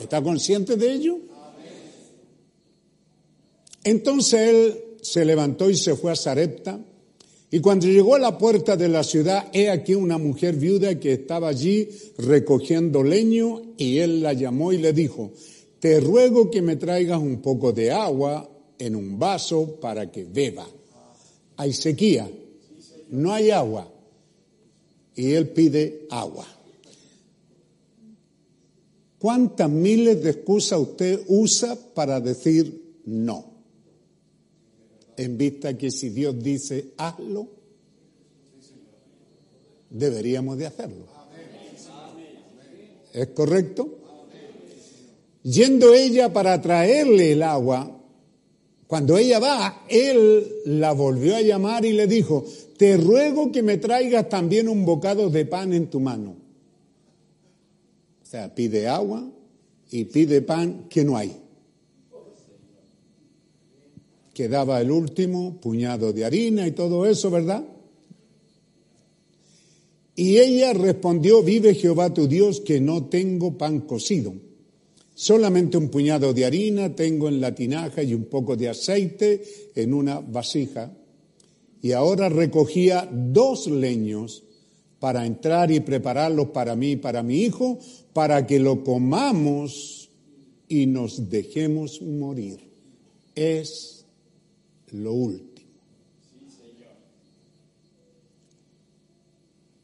¿Está 0.00 0.22
consciente 0.22 0.76
de 0.76 0.92
ello? 0.92 1.18
Entonces 3.84 4.40
él 4.40 4.87
se 5.02 5.24
levantó 5.24 5.70
y 5.70 5.76
se 5.76 5.94
fue 5.94 6.12
a 6.12 6.16
Sarepta. 6.16 6.80
Y 7.50 7.60
cuando 7.60 7.86
llegó 7.86 8.14
a 8.14 8.18
la 8.18 8.36
puerta 8.36 8.76
de 8.76 8.88
la 8.88 9.02
ciudad, 9.02 9.48
he 9.52 9.70
aquí 9.70 9.94
una 9.94 10.18
mujer 10.18 10.56
viuda 10.56 11.00
que 11.00 11.14
estaba 11.14 11.48
allí 11.48 11.88
recogiendo 12.18 13.02
leño 13.02 13.62
y 13.78 13.98
él 13.98 14.22
la 14.22 14.34
llamó 14.34 14.72
y 14.72 14.78
le 14.78 14.92
dijo, 14.92 15.32
te 15.80 16.00
ruego 16.00 16.50
que 16.50 16.60
me 16.60 16.76
traigas 16.76 17.18
un 17.18 17.40
poco 17.40 17.72
de 17.72 17.90
agua 17.90 18.50
en 18.78 18.96
un 18.96 19.18
vaso 19.18 19.78
para 19.80 20.10
que 20.10 20.24
beba. 20.24 20.66
Hay 21.56 21.72
sequía, 21.72 22.30
no 23.10 23.32
hay 23.32 23.50
agua. 23.50 23.90
Y 25.14 25.32
él 25.32 25.48
pide 25.48 26.06
agua. 26.10 26.46
¿Cuántas 29.18 29.68
miles 29.68 30.22
de 30.22 30.30
excusas 30.30 30.78
usted 30.78 31.20
usa 31.26 31.76
para 31.94 32.20
decir 32.20 33.00
no? 33.04 33.47
En 35.18 35.36
vista 35.36 35.76
que 35.76 35.90
si 35.90 36.10
Dios 36.10 36.42
dice 36.42 36.92
hazlo, 36.96 37.48
deberíamos 39.90 40.58
de 40.58 40.66
hacerlo. 40.66 41.06
¿Es 43.12 43.28
correcto? 43.28 43.98
Yendo 45.42 45.94
ella 45.94 46.32
para 46.32 46.60
traerle 46.60 47.32
el 47.32 47.42
agua, 47.42 48.00
cuando 48.86 49.18
ella 49.18 49.38
va, 49.38 49.84
él 49.88 50.46
la 50.66 50.92
volvió 50.92 51.36
a 51.36 51.42
llamar 51.42 51.84
y 51.84 51.92
le 51.92 52.06
dijo, 52.06 52.44
te 52.76 52.96
ruego 52.96 53.50
que 53.50 53.62
me 53.62 53.78
traigas 53.78 54.28
también 54.28 54.68
un 54.68 54.84
bocado 54.84 55.30
de 55.30 55.46
pan 55.46 55.72
en 55.72 55.88
tu 55.88 56.00
mano. 56.00 56.36
O 58.22 58.26
sea, 58.26 58.54
pide 58.54 58.88
agua 58.88 59.28
y 59.90 60.04
pide 60.04 60.42
pan 60.42 60.86
que 60.88 61.04
no 61.04 61.16
hay 61.16 61.47
que 64.38 64.48
daba 64.48 64.80
el 64.80 64.92
último 64.92 65.60
puñado 65.60 66.12
de 66.12 66.24
harina 66.24 66.64
y 66.64 66.70
todo 66.70 67.06
eso, 67.06 67.28
¿verdad? 67.28 67.64
Y 70.14 70.38
ella 70.38 70.72
respondió, 70.74 71.42
vive 71.42 71.74
Jehová 71.74 72.14
tu 72.14 72.28
Dios 72.28 72.60
que 72.60 72.80
no 72.80 73.06
tengo 73.06 73.58
pan 73.58 73.80
cocido. 73.80 74.32
Solamente 75.12 75.76
un 75.76 75.88
puñado 75.88 76.32
de 76.32 76.44
harina 76.44 76.94
tengo 76.94 77.26
en 77.26 77.40
la 77.40 77.52
tinaja 77.52 78.04
y 78.04 78.14
un 78.14 78.26
poco 78.26 78.54
de 78.54 78.68
aceite 78.68 79.42
en 79.74 79.92
una 79.92 80.20
vasija. 80.20 80.96
Y 81.82 81.90
ahora 81.90 82.28
recogía 82.28 83.10
dos 83.12 83.66
leños 83.66 84.44
para 85.00 85.26
entrar 85.26 85.72
y 85.72 85.80
prepararlos 85.80 86.50
para 86.50 86.76
mí 86.76 86.92
y 86.92 86.96
para 86.96 87.24
mi 87.24 87.40
hijo, 87.40 87.80
para 88.12 88.46
que 88.46 88.60
lo 88.60 88.84
comamos 88.84 90.10
y 90.68 90.86
nos 90.86 91.28
dejemos 91.28 92.00
morir. 92.02 92.60
Es 93.34 93.97
lo 94.92 95.12
último. 95.12 95.48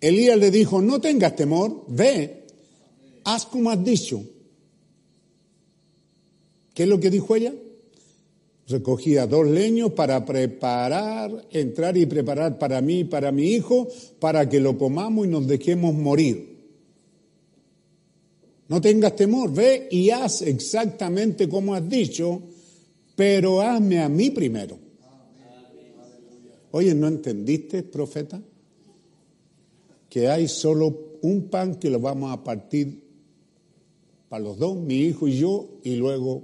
Elías 0.01 0.37
le 0.37 0.51
dijo, 0.51 0.83
no 0.83 1.01
tengas 1.01 1.35
temor, 1.35 1.85
ve, 1.89 2.45
haz 3.25 3.47
como 3.47 3.71
has 3.71 3.83
dicho. 3.83 4.23
¿Qué 6.75 6.83
es 6.83 6.89
lo 6.89 7.01
que 7.01 7.09
dijo 7.09 7.35
ella? 7.35 7.55
Recogía 8.69 9.27
dos 9.27 9.47
leños 9.47 9.93
para 9.93 10.23
preparar, 10.27 11.47
entrar 11.51 11.97
y 11.97 12.05
preparar 12.05 12.59
para 12.59 12.83
mí 12.83 13.01
y 13.01 13.05
para 13.05 13.33
mi 13.33 13.53
hijo, 13.53 13.89
para 14.19 14.47
que 14.47 14.61
lo 14.61 14.77
comamos 14.77 15.27
y 15.27 15.31
nos 15.31 15.47
dejemos 15.47 15.95
morir. 15.95 16.55
No 18.69 18.83
tengas 18.83 19.17
temor, 19.17 19.53
ve 19.55 19.89
y 19.91 20.11
haz 20.11 20.43
exactamente 20.43 21.49
como 21.49 21.75
has 21.75 21.89
dicho, 21.89 22.43
pero 23.17 23.63
hazme 23.63 24.01
a 24.01 24.09
mí 24.11 24.29
primero. 24.29 24.84
Oye, 26.77 26.93
¿no 26.93 27.07
entendiste, 27.07 27.85
profeta? 27.85 28.43
Que 30.09 30.27
hay 30.27 30.49
solo 30.49 31.19
un 31.23 31.49
pan 31.49 31.77
que 31.77 31.89
lo 31.89 32.01
vamos 32.01 32.33
a 32.33 32.43
partir 32.43 33.01
para 34.29 34.43
los 34.43 34.59
dos, 34.59 34.77
mi 34.77 34.97
hijo 34.97 35.29
y 35.29 35.39
yo, 35.39 35.79
y 35.85 35.95
luego 35.95 36.43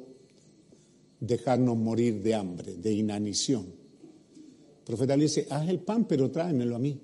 dejarnos 1.18 1.76
morir 1.76 2.22
de 2.22 2.36
hambre, 2.36 2.76
de 2.76 2.92
inanición. 2.92 3.62
El 3.62 4.84
profeta 4.84 5.16
le 5.16 5.24
dice, 5.24 5.48
haz 5.50 5.68
el 5.68 5.80
pan, 5.80 6.04
pero 6.04 6.30
tráemelo 6.30 6.76
a 6.76 6.78
mí. 6.78 6.96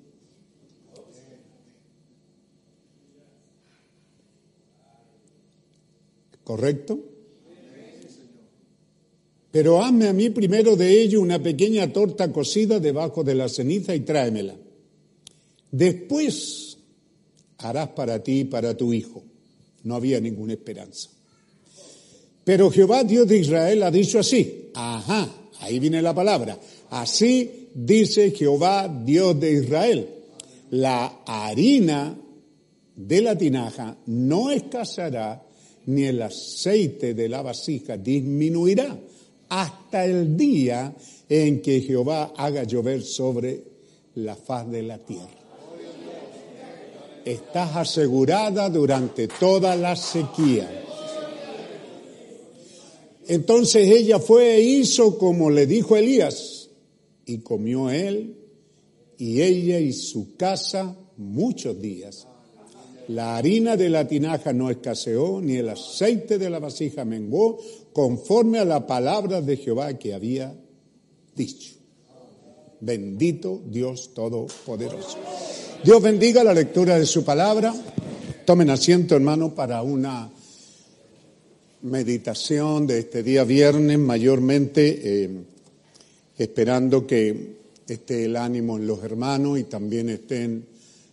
¿Correcto? 6.44 7.15
Pero 9.56 9.82
hazme 9.82 10.06
a 10.06 10.12
mí 10.12 10.28
primero 10.28 10.76
de 10.76 11.00
ello 11.00 11.22
una 11.22 11.42
pequeña 11.42 11.90
torta 11.90 12.30
cocida 12.30 12.78
debajo 12.78 13.24
de 13.24 13.34
la 13.34 13.48
ceniza 13.48 13.94
y 13.94 14.00
tráemela. 14.00 14.54
Después 15.70 16.76
harás 17.56 17.88
para 17.88 18.22
ti 18.22 18.40
y 18.40 18.44
para 18.44 18.76
tu 18.76 18.92
hijo. 18.92 19.24
No 19.84 19.94
había 19.94 20.20
ninguna 20.20 20.52
esperanza. 20.52 21.08
Pero 22.44 22.70
Jehová, 22.70 23.02
Dios 23.02 23.26
de 23.28 23.38
Israel, 23.38 23.82
ha 23.84 23.90
dicho 23.90 24.18
así. 24.18 24.72
Ajá, 24.74 25.26
ahí 25.60 25.78
viene 25.78 26.02
la 26.02 26.14
palabra. 26.14 26.60
Así 26.90 27.70
dice 27.72 28.32
Jehová, 28.32 28.94
Dios 29.06 29.40
de 29.40 29.52
Israel. 29.52 30.08
La 30.72 31.22
harina 31.24 32.14
de 32.94 33.22
la 33.22 33.38
tinaja 33.38 33.96
no 34.04 34.50
escaseará, 34.50 35.42
ni 35.86 36.04
el 36.04 36.20
aceite 36.20 37.14
de 37.14 37.26
la 37.30 37.40
vasija 37.40 37.96
disminuirá, 37.96 39.00
hasta 39.48 40.04
el 40.04 40.36
día 40.36 40.94
en 41.28 41.62
que 41.62 41.80
Jehová 41.80 42.32
haga 42.36 42.64
llover 42.64 43.02
sobre 43.02 43.64
la 44.14 44.36
faz 44.36 44.70
de 44.70 44.82
la 44.82 44.98
tierra. 44.98 45.28
Estás 47.24 47.76
asegurada 47.76 48.70
durante 48.70 49.28
toda 49.28 49.74
la 49.74 49.96
sequía. 49.96 50.84
Entonces 53.28 53.90
ella 53.90 54.20
fue 54.20 54.54
e 54.54 54.60
hizo 54.60 55.18
como 55.18 55.50
le 55.50 55.66
dijo 55.66 55.96
Elías, 55.96 56.70
y 57.26 57.38
comió 57.38 57.90
él 57.90 58.36
y 59.18 59.42
ella 59.42 59.80
y 59.80 59.92
su 59.92 60.36
casa 60.36 60.96
muchos 61.16 61.80
días. 61.80 62.26
La 63.08 63.36
harina 63.36 63.76
de 63.76 63.88
la 63.88 64.06
tinaja 64.06 64.52
no 64.52 64.70
escaseó, 64.70 65.40
ni 65.40 65.56
el 65.56 65.68
aceite 65.68 66.38
de 66.38 66.50
la 66.50 66.58
vasija 66.58 67.04
menguó, 67.04 67.58
conforme 67.96 68.58
a 68.58 68.64
la 68.66 68.86
palabra 68.86 69.40
de 69.40 69.56
Jehová 69.56 69.94
que 69.94 70.12
había 70.12 70.54
dicho. 71.34 71.76
Bendito 72.78 73.62
Dios 73.64 74.12
Todopoderoso. 74.12 75.16
Dios 75.82 76.02
bendiga 76.02 76.44
la 76.44 76.52
lectura 76.52 76.98
de 76.98 77.06
su 77.06 77.24
palabra. 77.24 77.74
Tomen 78.44 78.68
asiento, 78.68 79.14
hermano, 79.16 79.54
para 79.54 79.80
una 79.80 80.30
meditación 81.80 82.86
de 82.86 82.98
este 82.98 83.22
día 83.22 83.44
viernes, 83.44 83.98
mayormente 83.98 85.00
eh, 85.02 85.30
esperando 86.36 87.06
que 87.06 87.56
esté 87.88 88.26
el 88.26 88.36
ánimo 88.36 88.76
en 88.76 88.86
los 88.86 89.02
hermanos 89.04 89.58
y 89.58 89.64
también 89.64 90.10
estén 90.10 90.66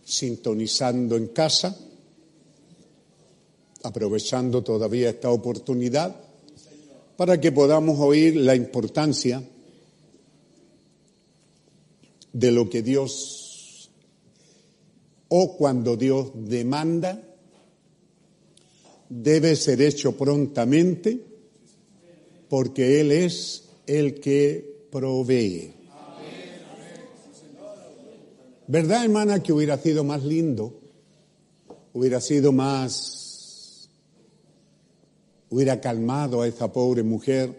sintonizando 0.04 1.16
en 1.16 1.28
casa, 1.28 1.78
aprovechando 3.84 4.62
todavía 4.62 5.08
esta 5.08 5.30
oportunidad 5.30 6.23
para 7.16 7.40
que 7.40 7.52
podamos 7.52 7.98
oír 8.00 8.36
la 8.36 8.54
importancia 8.54 9.42
de 12.32 12.52
lo 12.52 12.68
que 12.68 12.82
Dios 12.82 13.90
o 15.28 15.56
cuando 15.56 15.96
Dios 15.96 16.32
demanda 16.34 17.22
debe 19.08 19.54
ser 19.56 19.80
hecho 19.82 20.16
prontamente 20.16 21.20
porque 22.48 23.00
Él 23.00 23.12
es 23.12 23.64
el 23.86 24.20
que 24.20 24.86
provee. 24.90 25.72
¿Verdad, 28.66 29.04
hermana, 29.04 29.42
que 29.42 29.52
hubiera 29.52 29.76
sido 29.76 30.04
más 30.04 30.24
lindo? 30.24 30.80
Hubiera 31.92 32.20
sido 32.20 32.50
más... 32.52 33.23
hubiera 35.54 35.80
calmado 35.80 36.42
a 36.42 36.48
esa 36.48 36.72
pobre 36.72 37.04
mujer 37.04 37.56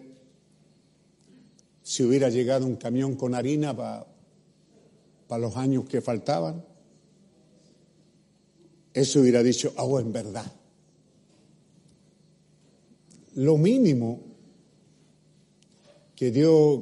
si 1.82 2.04
hubiera 2.04 2.30
llegado 2.30 2.66
un 2.66 2.76
camión 2.76 3.16
con 3.16 3.34
harina 3.34 3.74
para 3.74 5.42
los 5.42 5.56
años 5.56 5.86
que 5.86 6.02
faltaban. 6.02 6.66
Eso 8.94 9.22
hubiera 9.22 9.42
dicho, 9.42 9.74
oh, 9.78 9.98
en 9.98 10.12
verdad. 10.12 10.46
Lo 13.36 13.58
mínimo 13.58 14.20
que 16.18 16.32
Dios 16.32 16.82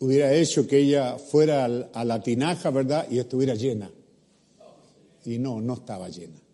hubiera 0.00 0.32
hecho 0.32 0.66
que 0.66 0.78
ella 0.78 1.18
fuera 1.18 1.66
a 1.66 2.04
la 2.04 2.20
tinaja, 2.20 2.70
¿verdad? 2.70 3.06
Y 3.08 3.20
estuviera 3.20 3.54
llena. 3.54 3.92
Y 5.24 5.38
no, 5.38 5.60
no 5.60 5.74
estaba 5.74 6.08
llena. 6.08 6.45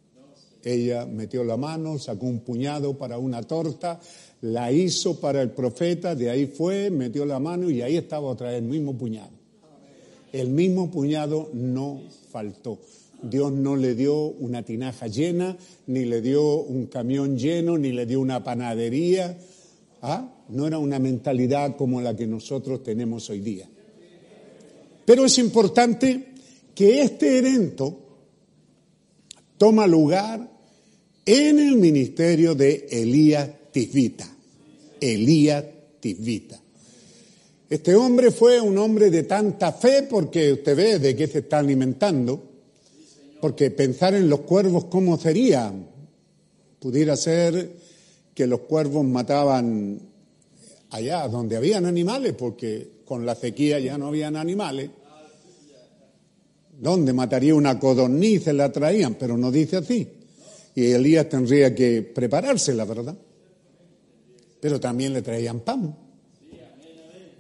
Ella 0.65 1.07
metió 1.07 1.45
la 1.45 1.57
mano, 1.57 1.99
sacó 1.99 2.27
un 2.27 2.41
puñado 2.41 2.97
para 2.97 3.19
una 3.19 3.43
torta, 3.43 4.01
la 4.43 4.71
hizo 4.71 5.19
para 5.21 5.43
el 5.43 5.51
profeta, 5.51 6.15
de 6.15 6.31
ahí 6.31 6.47
fue, 6.47 6.91
metió 6.91 7.25
la 7.27 7.39
mano 7.39 7.71
y 7.71 7.83
ahí 7.83 7.97
estaba 7.97 8.29
otra 8.29 8.49
vez 8.51 8.59
el 8.59 8.69
mismo 8.69 8.97
puñado. 8.97 9.31
El 10.33 10.49
mismo 10.49 10.91
puñado 10.91 11.51
no 11.53 12.01
faltó. 12.31 12.79
Dios 13.23 13.53
no 13.53 13.77
le 13.77 13.95
dio 13.95 14.17
una 14.17 14.63
tinaja 14.63 15.07
llena, 15.07 15.57
ni 15.87 16.05
le 16.05 16.21
dio 16.21 16.57
un 16.63 16.87
camión 16.87 17.37
lleno, 17.37 17.79
ni 17.79 17.93
le 17.93 18.07
dio 18.07 18.21
una 18.21 18.43
panadería. 18.43 19.39
¿Ah? 20.01 20.29
No 20.49 20.67
era 20.67 20.79
una 20.79 20.99
mentalidad 20.99 21.77
como 21.77 22.01
la 22.01 22.17
que 22.17 22.27
nosotros 22.27 22.83
tenemos 22.83 23.31
hoy 23.31 23.41
día. 23.41 23.69
Pero 25.05 25.25
es 25.25 25.39
importante 25.39 26.33
que 26.75 27.03
este 27.03 27.39
evento 27.39 27.99
toma 29.57 29.87
lugar 29.87 30.51
en 31.25 31.59
el 31.59 31.77
ministerio 31.77 32.55
de 32.55 32.87
Elías 32.91 33.49
Tisbita. 33.71 34.29
Elías 35.01 35.65
Tisbita. 36.01 36.61
Este 37.69 37.95
hombre 37.95 38.31
fue 38.31 38.61
un 38.61 38.77
hombre 38.77 39.11
de 39.11 39.23
tanta 39.23 39.73
fe 39.73 40.03
porque 40.03 40.53
usted 40.53 40.77
ve 40.77 40.99
de 40.99 41.17
qué 41.17 41.27
se 41.27 41.39
está 41.39 41.59
alimentando, 41.59 42.43
porque 43.41 43.71
pensar 43.71 44.15
en 44.15 44.29
los 44.29 44.41
cuervos 44.41 44.87
cómo 44.87 45.19
sería, 45.19 45.73
pudiera 46.79 47.17
ser 47.17 47.71
que 48.35 48.47
los 48.47 48.61
cuervos 48.61 49.05
mataban 49.05 50.01
allá 50.91 51.27
donde 51.29 51.57
habían 51.57 51.87
animales, 51.87 52.35
porque 52.35 53.03
con 53.05 53.25
la 53.25 53.35
sequía 53.35 53.79
ya 53.79 53.97
no 53.97 54.09
habían 54.09 54.37
animales. 54.37 54.91
¿Dónde 56.79 57.13
mataría 57.13 57.55
una 57.55 57.79
codorniz? 57.79 58.45
Se 58.45 58.53
la 58.53 58.71
traían, 58.71 59.15
pero 59.15 59.39
no 59.39 59.51
dice 59.51 59.79
así. 59.79 60.22
Y 60.75 60.93
Elías 60.93 61.29
tendría 61.29 61.75
que 61.75 62.03
preparársela, 62.03 62.85
¿verdad? 62.85 63.17
Pero 64.61 64.81
también 64.81 65.13
le 65.13 65.23
traían 65.23 65.61
pan. 65.61 65.97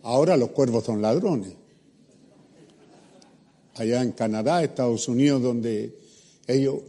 Ahora 0.03 0.37
los 0.37 0.51
cuervos 0.51 0.85
son 0.85 1.01
ladrones. 1.01 1.55
Allá 3.75 4.03
en 4.03 4.13
Canadá, 4.13 4.63
Estados 4.63 5.09
Unidos, 5.09 5.41
donde 5.41 5.97
ellos 6.47 6.81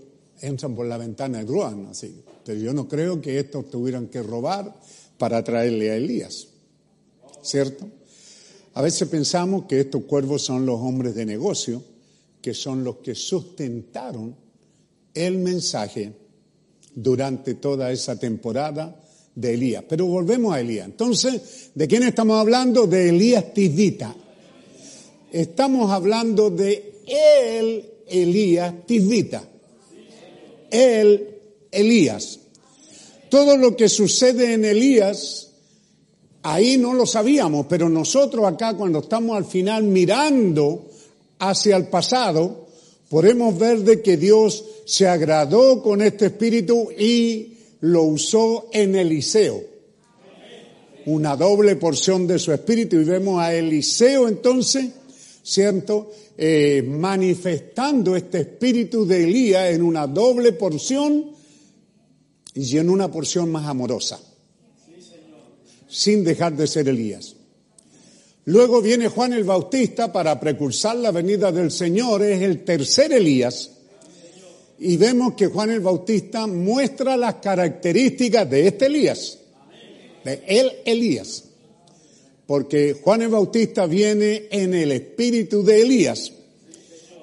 entran 0.41 0.75
por 0.75 0.85
la 0.85 0.97
ventana 0.97 1.41
y 1.41 1.45
roban, 1.45 1.85
así. 1.85 2.23
Pero 2.43 2.59
yo 2.59 2.73
no 2.73 2.87
creo 2.87 3.21
que 3.21 3.39
estos 3.39 3.69
tuvieran 3.69 4.07
que 4.07 4.21
robar 4.21 4.75
para 5.17 5.43
traerle 5.43 5.91
a 5.91 5.95
Elías. 5.95 6.47
¿Cierto? 7.41 7.87
A 8.73 8.81
veces 8.81 9.07
pensamos 9.07 9.65
que 9.65 9.79
estos 9.79 10.03
cuervos 10.05 10.41
son 10.41 10.65
los 10.65 10.79
hombres 10.81 11.15
de 11.15 11.25
negocio, 11.25 11.81
que 12.41 12.53
son 12.53 12.83
los 12.83 12.97
que 12.97 13.15
sustentaron 13.15 14.35
el 15.13 15.37
mensaje 15.37 16.22
durante 16.95 17.55
toda 17.55 17.91
esa 17.91 18.19
temporada 18.19 18.95
de 19.35 19.53
Elías. 19.53 19.83
Pero 19.87 20.05
volvemos 20.05 20.53
a 20.53 20.59
Elías. 20.59 20.85
Entonces, 20.85 21.71
¿de 21.73 21.87
quién 21.87 22.03
estamos 22.03 22.39
hablando? 22.39 22.87
De 22.87 23.09
Elías 23.09 23.53
Tisbita. 23.53 24.15
Estamos 25.31 25.91
hablando 25.91 26.49
de 26.49 27.01
el 27.07 27.85
Elías 28.07 28.73
Tisbita. 28.85 29.43
El 30.69 31.29
Elías. 31.71 32.39
Todo 33.29 33.57
lo 33.57 33.75
que 33.75 33.89
sucede 33.89 34.53
en 34.53 34.65
Elías 34.65 35.43
Ahí 36.43 36.77
no 36.77 36.93
lo 36.93 37.05
sabíamos, 37.05 37.67
pero 37.69 37.87
nosotros 37.87 38.45
acá 38.45 38.75
cuando 38.75 38.99
estamos 38.99 39.37
al 39.37 39.45
final 39.45 39.83
mirando 39.83 40.89
hacia 41.39 41.77
el 41.77 41.87
pasado, 41.87 42.62
podemos 43.09 43.57
ver 43.57 43.79
de 43.79 44.01
que 44.01 44.17
Dios 44.17 44.65
se 44.85 45.07
agradó 45.07 45.81
con 45.81 46.01
este 46.01 46.27
espíritu 46.27 46.89
y 46.91 47.53
lo 47.81 48.03
usó 48.03 48.69
en 48.71 48.95
Eliseo. 48.95 49.61
Una 51.05 51.35
doble 51.35 51.75
porción 51.75 52.27
de 52.27 52.39
su 52.39 52.53
espíritu 52.53 52.95
y 52.95 53.03
vemos 53.03 53.41
a 53.41 53.53
Eliseo 53.53 54.27
entonces, 54.27 54.85
¿cierto? 55.43 56.11
Eh, 56.37 56.83
manifestando 56.87 58.15
este 58.15 58.39
espíritu 58.41 59.05
de 59.05 59.23
Elías 59.23 59.73
en 59.73 59.83
una 59.83 60.07
doble 60.07 60.53
porción 60.53 61.31
y 62.55 62.77
en 62.77 62.89
una 62.89 63.11
porción 63.11 63.51
más 63.51 63.67
amorosa 63.67 64.19
sin 65.93 66.23
dejar 66.23 66.57
de 66.57 66.65
ser 66.65 66.89
Elías. 66.89 67.35
Luego 68.45 68.81
viene 68.81 69.07
Juan 69.07 69.31
el 69.33 69.45
Bautista 69.45 70.11
para 70.11 70.37
precursar 70.39 70.97
la 70.97 71.11
venida 71.11 71.51
del 71.51 71.71
Señor, 71.71 72.23
es 72.23 72.41
el 72.41 72.63
tercer 72.65 73.13
Elías. 73.13 73.71
Y 74.79 74.97
vemos 74.97 75.35
que 75.35 75.47
Juan 75.47 75.69
el 75.69 75.79
Bautista 75.79 76.45
muestra 76.45 77.15
las 77.15 77.35
características 77.35 78.49
de 78.49 78.67
este 78.67 78.87
Elías, 78.87 79.39
de 80.25 80.43
el 80.45 80.71
Elías. 80.83 81.45
Porque 82.45 82.97
Juan 83.01 83.21
el 83.21 83.29
Bautista 83.29 83.85
viene 83.85 84.47
en 84.51 84.73
el 84.73 84.91
espíritu 84.91 85.63
de 85.63 85.81
Elías. 85.81 86.33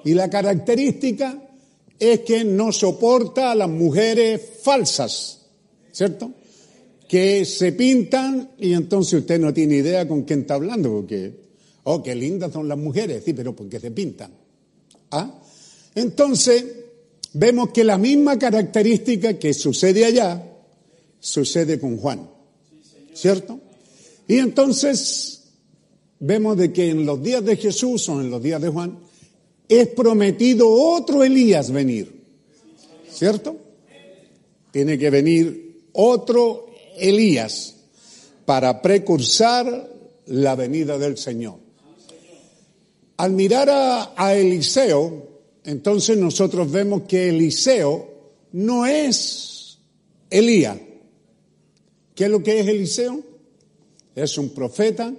Y 0.03 0.15
la 0.15 0.27
característica 0.27 1.39
es 1.99 2.21
que 2.21 2.43
no 2.43 2.71
soporta 2.71 3.51
a 3.51 3.55
las 3.55 3.69
mujeres 3.69 4.41
falsas, 4.63 5.41
¿cierto? 5.91 6.31
Que 7.11 7.43
se 7.43 7.73
pintan 7.73 8.51
y 8.57 8.71
entonces 8.71 9.19
usted 9.19 9.37
no 9.37 9.53
tiene 9.53 9.75
idea 9.75 10.07
con 10.07 10.21
quién 10.21 10.39
está 10.41 10.53
hablando, 10.53 10.89
porque, 10.89 11.33
oh, 11.83 12.01
qué 12.01 12.15
lindas 12.15 12.53
son 12.53 12.69
las 12.69 12.77
mujeres, 12.77 13.21
sí, 13.25 13.33
pero 13.33 13.53
porque 13.53 13.81
se 13.81 13.91
pintan. 13.91 14.31
¿Ah? 15.11 15.29
Entonces, 15.93 16.65
vemos 17.33 17.71
que 17.71 17.83
la 17.83 17.97
misma 17.97 18.39
característica 18.39 19.37
que 19.37 19.53
sucede 19.53 20.05
allá, 20.05 20.41
sucede 21.19 21.81
con 21.81 21.97
Juan, 21.97 22.29
¿cierto? 23.13 23.59
Y 24.25 24.37
entonces, 24.37 25.49
vemos 26.17 26.55
de 26.55 26.71
que 26.71 26.91
en 26.91 27.05
los 27.05 27.21
días 27.21 27.43
de 27.43 27.57
Jesús 27.57 28.07
o 28.07 28.21
en 28.21 28.31
los 28.31 28.41
días 28.41 28.61
de 28.61 28.69
Juan, 28.69 28.97
es 29.67 29.87
prometido 29.89 30.71
otro 30.71 31.25
Elías 31.25 31.71
venir, 31.71 32.23
¿cierto? 33.11 33.57
Tiene 34.71 34.97
que 34.97 35.09
venir 35.09 35.89
otro 35.91 36.70
Elías 36.97 37.75
para 38.45 38.81
precursar 38.81 39.89
la 40.27 40.55
venida 40.55 40.97
del 40.97 41.17
Señor. 41.17 41.55
Al 43.17 43.33
mirar 43.33 43.69
a, 43.69 44.35
Eliseo, 44.35 45.27
entonces 45.63 46.17
nosotros 46.17 46.71
vemos 46.71 47.03
que 47.03 47.29
Eliseo 47.29 48.09
no 48.53 48.85
es 48.85 49.77
Elías. 50.29 50.77
¿Qué 52.15 52.25
es 52.25 52.29
lo 52.31 52.41
que 52.41 52.59
es 52.59 52.67
Eliseo? 52.67 53.21
Es 54.15 54.37
un 54.37 54.49
profeta, 54.49 55.13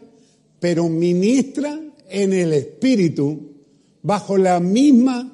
pero 0.59 0.89
ministra 0.89 1.81
en 2.09 2.33
el 2.33 2.53
Espíritu 2.53 3.53
bajo 4.03 4.37
la 4.37 4.59
misma 4.61 5.33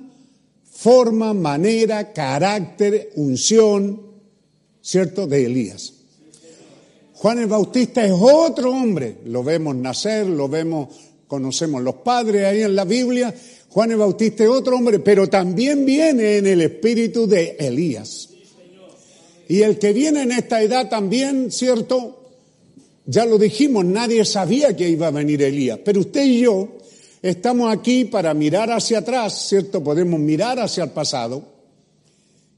forma, 0.71 1.33
manera, 1.35 2.13
carácter, 2.13 3.13
unción, 3.17 4.01
¿cierto?, 4.81 5.27
de 5.27 5.47
Elías. 5.47 5.98
Juan 7.19 7.41
el 7.41 7.49
Bautista 7.49 8.05
es 8.05 8.13
otro 8.13 8.71
hombre, 8.71 9.17
lo 9.25 9.43
vemos 9.43 9.75
nacer, 9.75 10.25
lo 10.25 10.49
vemos, 10.49 10.89
conocemos 11.27 11.83
los 11.83 11.97
padres 11.97 12.45
ahí 12.45 12.63
en 12.63 12.77
la 12.77 12.85
Biblia. 12.85 13.35
Juan 13.71 13.91
el 13.91 13.97
Bautista 13.97 14.45
es 14.45 14.51
otro 14.51 14.77
hombre, 14.77 15.01
pero 15.01 15.27
también 15.27 15.85
viene 15.85 16.37
en 16.37 16.47
el 16.47 16.61
espíritu 16.61 17.27
de 17.27 17.57
Elías. 17.59 18.29
Y 19.49 19.63
el 19.63 19.81
que 19.81 19.93
viene 19.93 20.23
en 20.23 20.31
esta 20.31 20.63
edad 20.63 20.89
también, 20.89 21.51
¿cierto? 21.51 22.31
Ya 23.05 23.27
lo 23.27 23.37
dijimos, 23.37 23.85
nadie 23.85 24.25
sabía 24.25 24.77
que 24.77 24.89
iba 24.89 25.09
a 25.09 25.11
venir 25.11 25.43
Elías, 25.43 25.81
pero 25.85 25.99
usted 25.99 26.25
y 26.25 26.43
yo 26.43 26.69
estamos 27.21 27.77
aquí 27.77 28.05
para 28.05 28.33
mirar 28.33 28.71
hacia 28.71 28.99
atrás, 28.99 29.49
¿cierto? 29.49 29.83
Podemos 29.83 30.21
mirar 30.21 30.61
hacia 30.61 30.85
el 30.85 30.91
pasado 30.91 31.43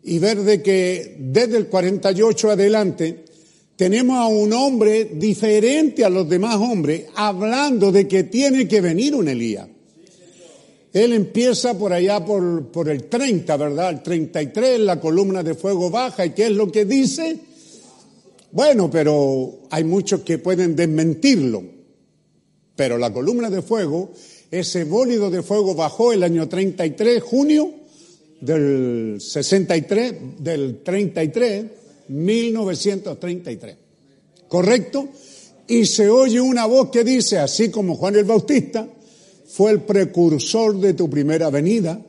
y 0.02 0.18
ver 0.18 0.42
de 0.42 0.60
que 0.60 1.16
desde 1.18 1.56
el 1.56 1.68
48 1.68 2.50
adelante 2.50 3.29
tenemos 3.80 4.18
a 4.18 4.26
un 4.26 4.52
hombre 4.52 5.06
diferente 5.14 6.04
a 6.04 6.10
los 6.10 6.28
demás 6.28 6.56
hombres 6.56 7.06
hablando 7.14 7.90
de 7.90 8.06
que 8.06 8.24
tiene 8.24 8.68
que 8.68 8.82
venir 8.82 9.14
un 9.14 9.26
Elías. 9.26 9.68
Él 10.92 11.14
empieza 11.14 11.78
por 11.78 11.94
allá 11.94 12.22
por, 12.22 12.66
por 12.66 12.90
el 12.90 13.04
30, 13.04 13.56
¿verdad? 13.56 13.88
El 13.88 14.02
33, 14.02 14.80
la 14.80 15.00
columna 15.00 15.42
de 15.42 15.54
fuego 15.54 15.88
baja. 15.88 16.26
¿Y 16.26 16.32
qué 16.32 16.48
es 16.48 16.52
lo 16.52 16.70
que 16.70 16.84
dice? 16.84 17.38
Bueno, 18.52 18.90
pero 18.90 19.60
hay 19.70 19.84
muchos 19.84 20.20
que 20.20 20.36
pueden 20.36 20.76
desmentirlo. 20.76 21.64
Pero 22.76 22.98
la 22.98 23.10
columna 23.14 23.48
de 23.48 23.62
fuego, 23.62 24.12
ese 24.50 24.84
bólido 24.84 25.30
de 25.30 25.42
fuego 25.42 25.74
bajó 25.74 26.12
el 26.12 26.22
año 26.22 26.50
33, 26.50 27.22
junio 27.22 27.72
del 28.42 29.16
63, 29.22 30.14
del 30.38 30.82
33, 30.82 31.79
1933. 32.10 33.76
¿Correcto? 34.48 35.08
Y 35.68 35.86
se 35.86 36.10
oye 36.10 36.40
una 36.40 36.66
voz 36.66 36.90
que 36.90 37.04
dice, 37.04 37.38
así 37.38 37.70
como 37.70 37.94
Juan 37.94 38.16
el 38.16 38.24
Bautista 38.24 38.88
fue 39.46 39.70
el 39.70 39.82
precursor 39.82 40.78
de 40.78 40.94
tu 40.94 41.08
primera 41.08 41.50
venida, 41.50 42.00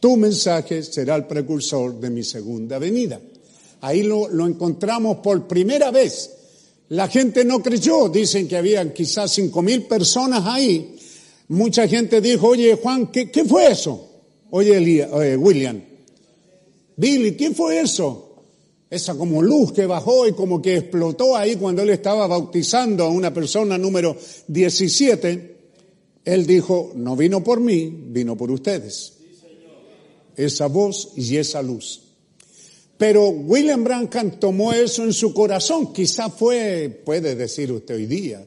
tu 0.00 0.16
mensaje 0.16 0.82
será 0.82 1.16
el 1.16 1.26
precursor 1.26 1.98
de 2.00 2.10
mi 2.10 2.24
segunda 2.24 2.78
venida. 2.78 3.20
Ahí 3.80 4.02
lo, 4.02 4.28
lo 4.28 4.46
encontramos 4.46 5.18
por 5.18 5.46
primera 5.46 5.90
vez. 5.90 6.30
La 6.88 7.06
gente 7.06 7.44
no 7.44 7.62
creyó, 7.62 8.08
dicen 8.08 8.48
que 8.48 8.56
habían 8.56 8.92
quizás 8.92 9.32
cinco 9.32 9.62
mil 9.62 9.82
personas 9.84 10.42
ahí. 10.46 10.96
Mucha 11.48 11.86
gente 11.86 12.20
dijo, 12.20 12.48
oye 12.48 12.74
Juan, 12.74 13.12
¿qué, 13.12 13.30
qué 13.30 13.44
fue 13.44 13.70
eso? 13.70 14.04
Oye, 14.50 15.06
oye 15.06 15.36
William, 15.36 15.80
Billy, 16.96 17.36
¿qué 17.36 17.52
fue 17.52 17.80
eso? 17.80 18.27
Esa 18.90 19.14
como 19.14 19.42
luz 19.42 19.72
que 19.72 19.86
bajó 19.86 20.26
y 20.26 20.32
como 20.32 20.62
que 20.62 20.76
explotó 20.76 21.36
ahí 21.36 21.56
cuando 21.56 21.82
él 21.82 21.90
estaba 21.90 22.26
bautizando 22.26 23.04
a 23.04 23.10
una 23.10 23.32
persona 23.32 23.76
número 23.76 24.16
17, 24.46 25.56
él 26.24 26.46
dijo, 26.46 26.92
no 26.94 27.16
vino 27.16 27.44
por 27.44 27.60
mí, 27.60 27.90
vino 28.08 28.36
por 28.36 28.50
ustedes. 28.50 29.14
Esa 30.36 30.66
voz 30.66 31.12
y 31.16 31.36
esa 31.36 31.62
luz. 31.62 32.02
Pero 32.96 33.28
William 33.28 33.84
Branham 33.84 34.38
tomó 34.40 34.72
eso 34.72 35.04
en 35.04 35.12
su 35.12 35.32
corazón, 35.32 35.92
quizá 35.92 36.30
fue, 36.30 37.02
puede 37.04 37.36
decir 37.36 37.70
usted 37.70 37.94
hoy 37.94 38.06
día, 38.06 38.44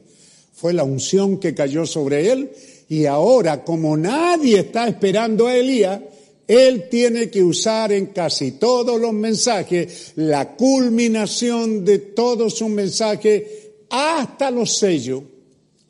fue 0.52 0.74
la 0.74 0.84
unción 0.84 1.38
que 1.38 1.54
cayó 1.54 1.86
sobre 1.86 2.30
él 2.30 2.50
y 2.88 3.06
ahora 3.06 3.64
como 3.64 3.96
nadie 3.96 4.58
está 4.60 4.86
esperando 4.86 5.46
a 5.46 5.56
Elías, 5.56 6.00
él 6.46 6.88
tiene 6.90 7.30
que 7.30 7.42
usar 7.42 7.92
en 7.92 8.06
casi 8.06 8.52
todos 8.52 9.00
los 9.00 9.12
mensajes 9.12 10.12
la 10.16 10.56
culminación 10.56 11.84
de 11.84 11.98
todo 11.98 12.50
su 12.50 12.68
mensaje 12.68 13.74
hasta 13.90 14.50
los 14.50 14.76
sellos 14.76 15.22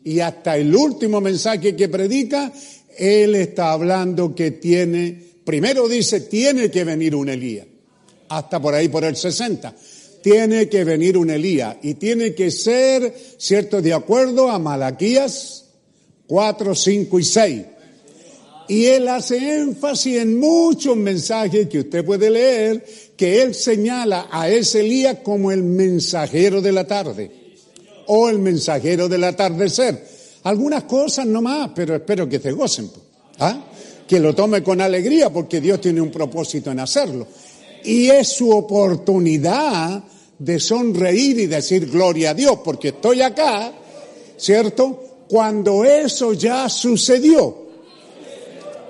y 0.04 0.20
hasta 0.20 0.56
el 0.56 0.74
último 0.74 1.20
mensaje 1.20 1.76
que 1.76 1.88
predica, 1.88 2.52
él 2.98 3.34
está 3.36 3.72
hablando 3.72 4.34
que 4.34 4.50
tiene, 4.50 5.16
primero 5.44 5.88
dice, 5.88 6.22
tiene 6.22 6.70
que 6.70 6.84
venir 6.84 7.14
un 7.14 7.28
Elías, 7.28 7.66
hasta 8.28 8.60
por 8.60 8.74
ahí 8.74 8.88
por 8.88 9.04
el 9.04 9.16
60. 9.16 9.74
Tiene 10.22 10.68
que 10.68 10.84
venir 10.84 11.16
un 11.16 11.30
Elías 11.30 11.76
y 11.82 11.94
tiene 11.94 12.34
que 12.34 12.50
ser, 12.50 13.14
cierto, 13.38 13.80
de 13.80 13.92
acuerdo 13.92 14.50
a 14.50 14.58
Malaquías 14.58 15.64
4, 16.26 16.74
5 16.74 17.18
y 17.18 17.24
6. 17.24 17.62
Y 18.68 18.86
él 18.86 19.08
hace 19.08 19.56
énfasis 19.56 20.18
en 20.18 20.38
muchos 20.38 20.96
mensajes 20.96 21.68
que 21.68 21.80
usted 21.80 22.04
puede 22.04 22.30
leer, 22.30 22.84
que 23.16 23.42
él 23.42 23.54
señala 23.54 24.28
a 24.30 24.48
ese 24.48 24.80
Elías 24.80 25.18
como 25.22 25.50
el 25.50 25.62
mensajero 25.62 26.60
de 26.60 26.72
la 26.72 26.86
tarde 26.86 27.30
o 28.06 28.28
el 28.28 28.38
mensajero 28.38 29.08
del 29.08 29.24
atardecer. 29.24 30.06
Algunas 30.44 30.84
cosas 30.84 31.26
nomás, 31.26 31.70
pero 31.74 31.94
espero 31.94 32.28
que 32.28 32.40
se 32.40 32.52
gocen. 32.52 32.90
¿ah? 33.38 33.64
Que 34.06 34.18
lo 34.18 34.34
tome 34.34 34.62
con 34.62 34.80
alegría 34.80 35.30
porque 35.30 35.60
Dios 35.60 35.80
tiene 35.80 36.00
un 36.00 36.10
propósito 36.10 36.70
en 36.70 36.80
hacerlo. 36.80 37.26
Y 37.84 38.08
es 38.08 38.28
su 38.28 38.50
oportunidad 38.50 40.02
de 40.38 40.58
sonreír 40.58 41.38
y 41.40 41.46
decir 41.46 41.88
gloria 41.88 42.30
a 42.30 42.34
Dios, 42.34 42.58
porque 42.64 42.88
estoy 42.88 43.22
acá, 43.22 43.72
¿cierto? 44.36 45.24
Cuando 45.28 45.84
eso 45.84 46.32
ya 46.32 46.68
sucedió. 46.68 47.61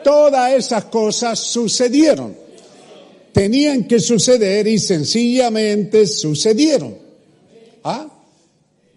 Todas 0.03 0.53
esas 0.53 0.85
cosas 0.87 1.39
sucedieron. 1.39 2.37
Tenían 3.33 3.85
que 3.85 3.99
suceder 3.99 4.67
y 4.67 4.79
sencillamente 4.79 6.07
sucedieron. 6.07 6.97
¿Ah? 7.85 8.13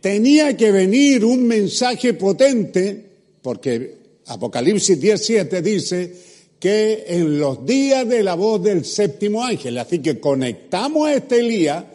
tenía 0.06 0.56
que 0.56 0.72
venir 0.72 1.26
un 1.26 1.48
mensaje 1.48 2.14
potente, 2.14 3.04
porque 3.42 3.96
Apocalipsis 4.28 5.02
17 5.02 5.64
dice 5.64 6.14
que 6.60 7.06
en 7.08 7.40
los 7.40 7.66
días 7.66 8.08
de 8.08 8.22
la 8.22 8.36
voz 8.36 8.62
del 8.62 8.86
séptimo 8.86 9.44
ángel, 9.44 9.80
así 9.80 10.04
que 10.04 10.20
conectamos 10.20 11.08
a 11.08 11.16
este 11.16 11.40
Elías 11.40 11.86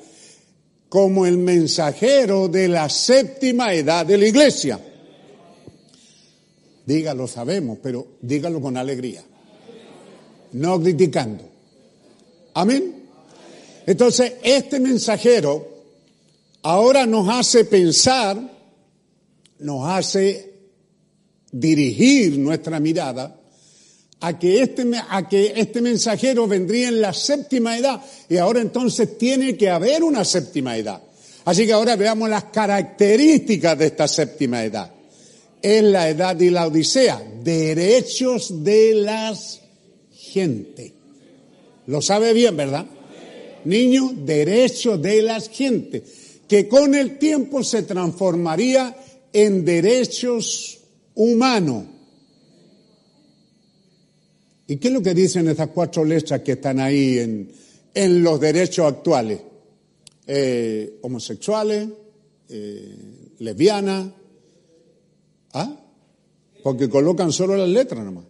como 0.89 1.25
el 1.25 1.39
mensajero 1.39 2.49
de 2.49 2.67
la 2.67 2.89
séptima 2.89 3.73
edad 3.75 4.05
de 4.05 4.19
la 4.19 4.27
iglesia. 4.27 4.81
Dígalo, 6.91 7.29
sabemos, 7.29 7.79
pero 7.81 8.05
dígalo 8.21 8.61
con 8.61 8.77
alegría, 8.77 9.23
no 10.55 10.81
criticando. 10.81 11.49
Amén. 12.55 13.05
Entonces, 13.87 14.33
este 14.43 14.81
mensajero 14.81 15.69
ahora 16.63 17.07
nos 17.07 17.29
hace 17.29 17.65
pensar, 17.65 18.41
nos 19.61 19.89
hace 19.89 20.53
dirigir 21.53 22.37
nuestra 22.41 22.81
mirada 22.81 23.39
a 24.19 24.37
que, 24.37 24.61
este, 24.61 24.91
a 25.11 25.29
que 25.29 25.53
este 25.55 25.81
mensajero 25.83 26.49
vendría 26.49 26.89
en 26.89 27.01
la 27.01 27.15
séptima 27.15 27.79
edad 27.79 28.01
y 28.29 28.37
ahora 28.37 28.63
entonces 28.63 29.17
tiene 29.17 29.57
que 29.57 29.71
haber 29.71 30.03
una 30.03 30.25
séptima 30.25 30.77
edad. 30.77 31.01
Así 31.45 31.67
que 31.67 31.73
ahora 31.73 31.95
veamos 31.95 32.29
las 32.29 32.47
características 32.47 33.79
de 33.79 33.87
esta 33.87 34.09
séptima 34.09 34.65
edad. 34.65 34.91
Es 35.63 35.83
la 35.83 36.09
edad 36.09 36.37
de 36.37 36.51
la 36.51 36.67
Odisea, 36.67 37.23
derechos 37.43 38.65
de 38.65 38.95
las 38.95 39.61
gente. 40.13 40.95
Lo 41.87 42.01
sabe 42.01 42.33
bien, 42.33 42.57
¿verdad? 42.57 42.87
Niño, 43.65 44.13
derechos 44.15 45.01
de 45.03 45.23
las 45.23 45.49
gente, 45.49 46.03
que 46.49 46.67
con 46.69 46.95
el 46.95 47.19
tiempo 47.19 47.63
se 47.63 47.83
transformaría 47.83 48.97
en 49.33 49.65
derechos 49.65 50.79
humanos. 51.15 51.85
¿Y 54.67 54.77
qué 54.77 54.89
es 54.89 54.95
lo 54.95 55.03
que 55.03 55.15
dicen 55.15 55.49
esas 55.49 55.69
cuatro 55.69 56.05
letras 56.05 56.41
que 56.43 56.53
están 56.53 56.79
ahí 56.79 57.19
en, 57.19 57.51
en 57.93 58.23
los 58.23 58.41
derechos 58.41 58.87
actuales? 58.87 59.41
Eh, 60.33 60.99
homosexuales, 61.03 61.89
eh, 62.49 62.97
lesbianas, 63.41 64.07
¿ah? 65.55 65.77
Porque 66.63 66.89
colocan 66.89 67.33
solo 67.33 67.57
las 67.57 67.69
letras 67.69 68.05
nomás. 68.05 68.25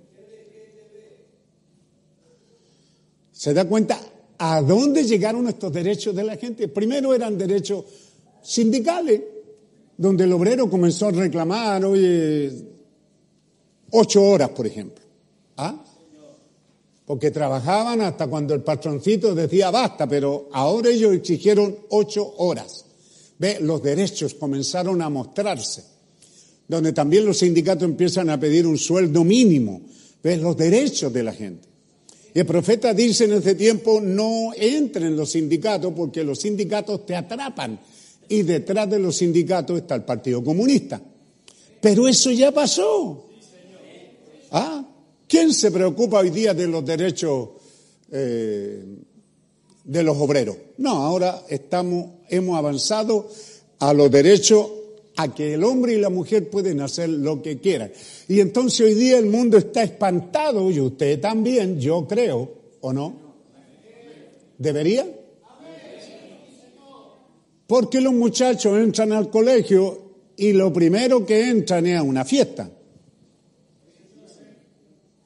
¿Se 3.32 3.54
da 3.54 3.66
cuenta 3.66 3.98
a 4.38 4.60
dónde 4.62 5.04
llegaron 5.04 5.48
estos 5.48 5.72
derechos 5.72 6.14
de 6.14 6.24
la 6.24 6.36
gente? 6.36 6.68
Primero 6.68 7.14
eran 7.14 7.38
derechos 7.38 7.84
sindicales, 8.42 9.20
donde 9.96 10.24
el 10.24 10.32
obrero 10.32 10.68
comenzó 10.68 11.08
a 11.08 11.12
reclamar, 11.12 11.84
oye, 11.84 12.52
ocho 13.90 14.22
horas, 14.22 14.50
por 14.50 14.66
ejemplo. 14.66 15.04
¿Ah? 15.56 15.84
porque 17.10 17.32
trabajaban 17.32 18.02
hasta 18.02 18.28
cuando 18.28 18.54
el 18.54 18.62
patroncito 18.62 19.34
decía 19.34 19.72
basta, 19.72 20.08
pero 20.08 20.48
ahora 20.52 20.90
ellos 20.90 21.12
exigieron 21.12 21.76
ocho 21.88 22.34
horas. 22.36 22.84
Ve, 23.36 23.58
los 23.60 23.82
derechos 23.82 24.34
comenzaron 24.34 25.02
a 25.02 25.08
mostrarse, 25.08 25.82
donde 26.70 26.92
también 26.92 27.24
los 27.24 27.38
sindicatos 27.38 27.82
empiezan 27.82 28.30
a 28.30 28.38
pedir 28.38 28.64
un 28.64 28.78
sueldo 28.78 29.24
mínimo. 29.24 29.82
Ve, 30.22 30.36
los 30.36 30.56
derechos 30.56 31.12
de 31.12 31.22
la 31.24 31.32
gente. 31.32 31.68
Y 32.32 32.38
el 32.38 32.46
profeta 32.46 32.94
dice 32.94 33.24
en 33.24 33.32
ese 33.32 33.56
tiempo, 33.56 34.00
no 34.00 34.52
entren 34.56 35.08
en 35.08 35.16
los 35.16 35.32
sindicatos 35.32 35.92
porque 35.96 36.22
los 36.22 36.38
sindicatos 36.38 37.04
te 37.04 37.16
atrapan. 37.16 37.80
Y 38.28 38.42
detrás 38.42 38.88
de 38.88 39.00
los 39.00 39.16
sindicatos 39.16 39.78
está 39.78 39.96
el 39.96 40.04
Partido 40.04 40.44
Comunista. 40.44 41.02
Pero 41.80 42.06
eso 42.06 42.30
ya 42.30 42.52
pasó. 42.52 43.26
Ah, 44.52 44.86
¿Quién 45.26 45.52
se 45.52 45.72
preocupa 45.72 46.20
hoy 46.20 46.30
día 46.30 46.54
de 46.54 46.68
los 46.68 46.84
derechos 46.84 47.48
eh, 48.12 48.84
de 49.82 50.02
los 50.04 50.16
obreros? 50.18 50.56
No, 50.78 50.90
ahora 50.90 51.42
estamos, 51.48 52.10
hemos 52.28 52.56
avanzado 52.56 53.28
a 53.80 53.92
los 53.92 54.08
derechos 54.08 54.68
a 55.22 55.34
que 55.34 55.54
el 55.54 55.64
hombre 55.64 55.94
y 55.94 55.98
la 55.98 56.10
mujer 56.10 56.48
pueden 56.48 56.80
hacer 56.80 57.08
lo 57.08 57.42
que 57.42 57.58
quieran. 57.58 57.92
Y 58.28 58.40
entonces 58.40 58.80
hoy 58.80 58.94
día 58.94 59.18
el 59.18 59.26
mundo 59.26 59.58
está 59.58 59.82
espantado, 59.82 60.70
y 60.70 60.80
usted 60.80 61.20
también, 61.20 61.80
yo 61.80 62.06
creo, 62.06 62.52
¿o 62.80 62.92
no? 62.92 63.14
¿Debería? 64.58 65.06
Porque 67.66 68.00
los 68.00 68.12
muchachos 68.12 68.78
entran 68.78 69.12
al 69.12 69.30
colegio 69.30 70.10
y 70.36 70.52
lo 70.52 70.72
primero 70.72 71.24
que 71.24 71.48
entran 71.48 71.86
es 71.86 71.98
a 71.98 72.02
una 72.02 72.24
fiesta. 72.24 72.68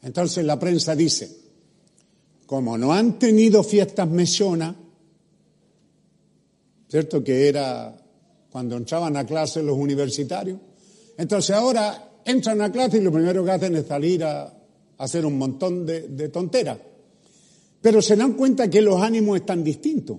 Entonces 0.02 0.44
la 0.44 0.58
prensa 0.58 0.94
dice, 0.94 1.30
como 2.46 2.76
no 2.76 2.92
han 2.92 3.18
tenido 3.18 3.62
fiestas 3.62 4.08
mesonas, 4.10 4.74
¿cierto? 6.88 7.24
Que 7.24 7.48
era 7.48 7.96
cuando 8.54 8.76
entraban 8.76 9.16
a 9.16 9.26
clase 9.26 9.64
los 9.64 9.76
universitarios. 9.76 10.60
Entonces 11.18 11.56
ahora 11.56 12.20
entran 12.24 12.62
a 12.62 12.70
clase 12.70 12.98
y 12.98 13.00
lo 13.00 13.10
primero 13.10 13.44
que 13.44 13.50
hacen 13.50 13.74
es 13.74 13.84
salir 13.84 14.22
a, 14.22 14.54
hacer 14.98 15.26
un 15.26 15.36
montón 15.36 15.84
de, 15.84 16.02
de 16.02 16.28
tonteras. 16.28 16.78
Pero 17.82 18.00
se 18.00 18.14
dan 18.14 18.34
cuenta 18.34 18.70
que 18.70 18.80
los 18.80 19.02
ánimos 19.02 19.38
están 19.38 19.64
distintos. 19.64 20.18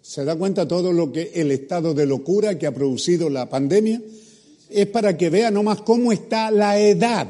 Se 0.00 0.24
da 0.24 0.34
cuenta 0.34 0.66
todo 0.66 0.92
lo 0.92 1.12
que 1.12 1.32
el 1.34 1.50
estado 1.50 1.92
de 1.92 2.06
locura 2.06 2.58
que 2.58 2.66
ha 2.66 2.72
producido 2.72 3.28
la 3.28 3.46
pandemia 3.46 4.00
es 4.70 4.86
para 4.86 5.14
que 5.14 5.28
vea 5.28 5.50
nomás 5.50 5.82
cómo 5.82 6.10
está 6.10 6.50
la 6.50 6.80
edad. 6.80 7.28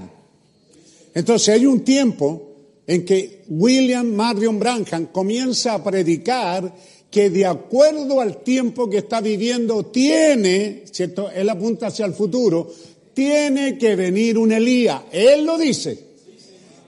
Entonces 1.14 1.49
hay 1.49 1.66
un 1.66 1.80
tiempo 1.80 2.47
en 2.86 3.05
que 3.05 3.42
William 3.49 4.07
Marion 4.07 4.61
Branham 4.61 5.07
comienza 5.07 5.74
a 5.74 5.82
predicar 5.82 6.72
que 7.11 7.30
de 7.30 7.46
acuerdo 7.46 8.20
al 8.20 8.42
tiempo 8.42 8.90
que 8.90 8.98
está 8.98 9.20
viviendo 9.20 9.86
tiene, 9.86 10.82
¿cierto? 10.90 11.30
Él 11.30 11.48
apunta 11.48 11.86
hacia 11.88 12.07
el 12.07 12.12
futuro, 12.12 12.70
tiene 13.14 13.78
que 13.78 13.96
venir 13.96 14.36
un 14.36 14.52
Elías. 14.52 15.02
Él 15.12 15.46
lo 15.46 15.57
dice. 15.57 16.07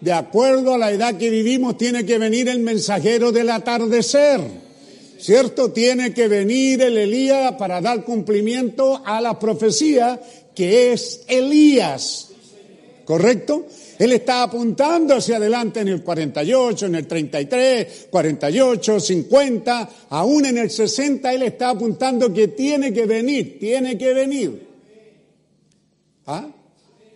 De 0.00 0.12
acuerdo 0.12 0.74
a 0.74 0.78
la 0.78 0.92
edad 0.92 1.16
que 1.16 1.30
vivimos, 1.30 1.76
tiene 1.76 2.04
que 2.04 2.18
venir 2.18 2.48
el 2.48 2.60
mensajero 2.60 3.32
del 3.32 3.50
atardecer. 3.50 4.40
¿Cierto? 5.18 5.72
Tiene 5.72 6.14
que 6.14 6.28
venir 6.28 6.82
el 6.82 6.96
Elías 6.96 7.52
para 7.52 7.80
dar 7.80 8.04
cumplimiento 8.04 9.02
a 9.04 9.20
la 9.20 9.38
profecía 9.38 10.20
que 10.54 10.92
es 10.92 11.22
Elías. 11.26 12.28
¿Correcto? 13.04 13.66
Él 13.98 14.12
está 14.12 14.44
apuntando 14.44 15.16
hacia 15.16 15.36
adelante 15.36 15.80
en 15.80 15.88
el 15.88 16.02
48, 16.04 16.86
en 16.86 16.94
el 16.94 17.06
33, 17.06 18.06
48, 18.08 19.00
50, 19.00 19.90
aún 20.10 20.46
en 20.46 20.58
el 20.58 20.70
60, 20.70 21.32
él 21.32 21.42
está 21.42 21.70
apuntando 21.70 22.32
que 22.32 22.48
tiene 22.48 22.92
que 22.92 23.06
venir, 23.06 23.58
tiene 23.58 23.98
que 23.98 24.14
venir. 24.14 24.68
¿Ah? 26.26 26.48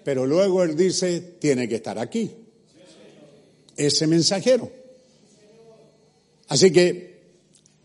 Pero 0.02 0.26
luego 0.26 0.64
él 0.64 0.76
dice, 0.76 1.20
tiene 1.38 1.68
que 1.68 1.76
estar 1.76 1.98
aquí. 1.98 2.30
Ese 3.76 4.06
mensajero. 4.08 4.70
Así 6.48 6.72
que 6.72 7.12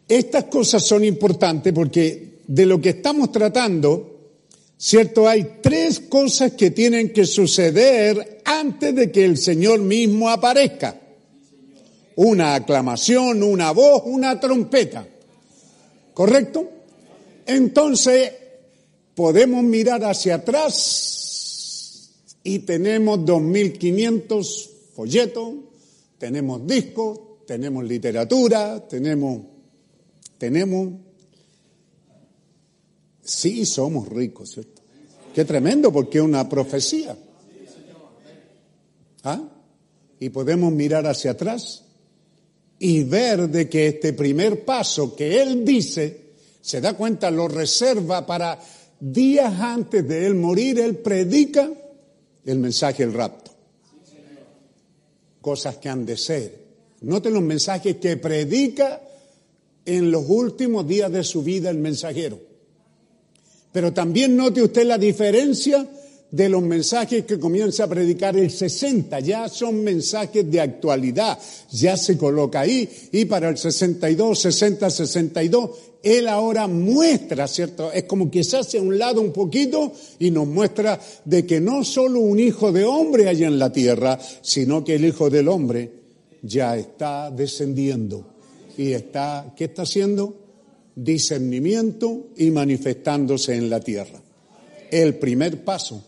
estas 0.08 0.46
cosas 0.46 0.84
son 0.84 1.04
importantes 1.04 1.72
porque 1.72 2.40
de 2.48 2.66
lo 2.66 2.82
que 2.82 2.90
estamos 2.90 3.32
tratando, 3.32 4.32
¿cierto? 4.78 5.28
Hay 5.28 5.60
tres 5.62 6.00
cosas 6.00 6.54
que 6.54 6.72
tienen 6.72 7.12
que 7.12 7.26
suceder 7.26 8.37
antes 8.48 8.96
de 8.96 9.12
que 9.12 9.24
el 9.26 9.38
Señor 9.38 9.80
mismo 9.80 10.30
aparezca. 10.30 11.00
Una 12.16 12.56
aclamación, 12.56 13.44
una 13.44 13.72
voz, 13.72 14.02
una 14.06 14.40
trompeta. 14.40 15.08
¿Correcto? 16.14 16.68
Entonces, 17.46 18.32
podemos 19.14 19.64
mirar 19.64 20.04
hacia 20.04 20.36
atrás 20.36 22.10
y 22.44 22.60
tenemos 22.60 23.20
2.500 23.20 24.70
folletos, 24.96 25.54
tenemos 26.18 26.66
discos, 26.66 27.20
tenemos 27.46 27.84
literatura, 27.84 28.88
tenemos 28.88 29.42
tenemos, 30.38 30.94
sí 33.24 33.66
somos 33.66 34.08
ricos, 34.08 34.52
¿cierto? 34.52 34.82
Qué 35.34 35.46
tremendo, 35.46 35.92
porque 35.92 36.20
es 36.20 36.24
una 36.24 36.48
profecía. 36.48 37.18
Y 40.20 40.30
podemos 40.30 40.72
mirar 40.72 41.06
hacia 41.06 41.32
atrás 41.32 41.84
y 42.80 43.04
ver 43.04 43.50
de 43.50 43.70
que 43.70 43.88
este 43.88 44.14
primer 44.14 44.66
paso 44.66 45.16
que 45.16 45.42
él 45.42 45.66
dice, 45.66 46.22
se 46.62 46.82
da 46.82 46.94
cuenta, 46.96 47.32
lo 47.32 47.48
reserva 47.48 48.26
para 48.26 48.60
días 49.00 49.54
antes 49.60 50.08
de 50.08 50.26
él 50.26 50.36
morir, 50.36 50.80
él 50.80 50.98
predica 50.98 51.70
el 52.46 52.60
mensaje 52.60 53.06
del 53.06 53.14
rapto. 53.14 53.52
Cosas 55.42 55.78
que 55.78 55.90
han 55.90 56.06
de 56.06 56.18
ser. 56.18 56.68
Noten 57.02 57.34
los 57.34 57.44
mensajes 57.44 57.98
que 57.98 58.18
predica 58.18 59.02
en 59.86 60.12
los 60.12 60.26
últimos 60.28 60.88
días 60.88 61.12
de 61.12 61.24
su 61.24 61.44
vida 61.44 61.70
el 61.70 61.78
mensajero. 61.78 62.40
Pero 63.72 63.94
también 63.94 64.36
note 64.36 64.62
usted 64.62 64.86
la 64.86 64.98
diferencia 64.98 65.88
de 66.32 66.50
los 66.50 66.62
mensajes 66.62 67.26
que 67.26 67.40
comienza 67.40 67.86
a 67.86 67.88
predicar 67.88 68.36
el 68.36 68.52
60. 68.52 69.20
Ya 69.22 69.48
son 69.48 69.84
mensajes 69.84 70.50
de 70.50 70.60
actualidad. 70.60 71.40
Ya 71.72 71.96
se 71.98 72.18
coloca 72.18 72.62
ahí. 72.62 72.90
Y 73.12 73.26
para 73.26 73.50
el 73.50 73.58
62, 73.58 74.40
60, 74.40 74.90
62, 74.90 75.70
él 76.04 76.28
ahora 76.28 76.68
muestra, 76.68 77.48
¿cierto? 77.48 77.92
Es 77.92 78.04
como 78.04 78.30
que 78.30 78.44
se 78.44 78.58
hace 78.58 78.78
a 78.78 78.82
un 78.82 78.98
lado 78.98 79.22
un 79.22 79.32
poquito 79.32 79.94
y 80.20 80.32
nos 80.32 80.48
muestra 80.48 81.00
de 81.26 81.46
que 81.46 81.60
no 81.60 81.84
solo 81.84 82.20
un 82.20 82.40
hijo 82.40 82.72
de 82.72 82.86
hombre 82.86 83.28
hay 83.28 83.44
en 83.44 83.60
la 83.60 83.72
tierra, 83.72 84.20
sino 84.42 84.84
que 84.84 84.96
el 84.96 85.06
hijo 85.06 85.30
del 85.30 85.48
hombre 85.48 85.92
ya 86.42 86.78
está 86.78 87.32
descendiendo. 87.32 88.26
Y 88.78 88.94
está, 88.94 89.54
¿qué 89.56 89.66
está 89.66 89.82
haciendo? 89.82 90.36
Discernimiento 90.96 92.28
y 92.38 92.52
manifestándose 92.52 93.56
en 93.56 93.70
la 93.70 93.80
tierra. 93.80 94.22
El 94.92 95.16
primer 95.16 95.64
paso. 95.64 96.04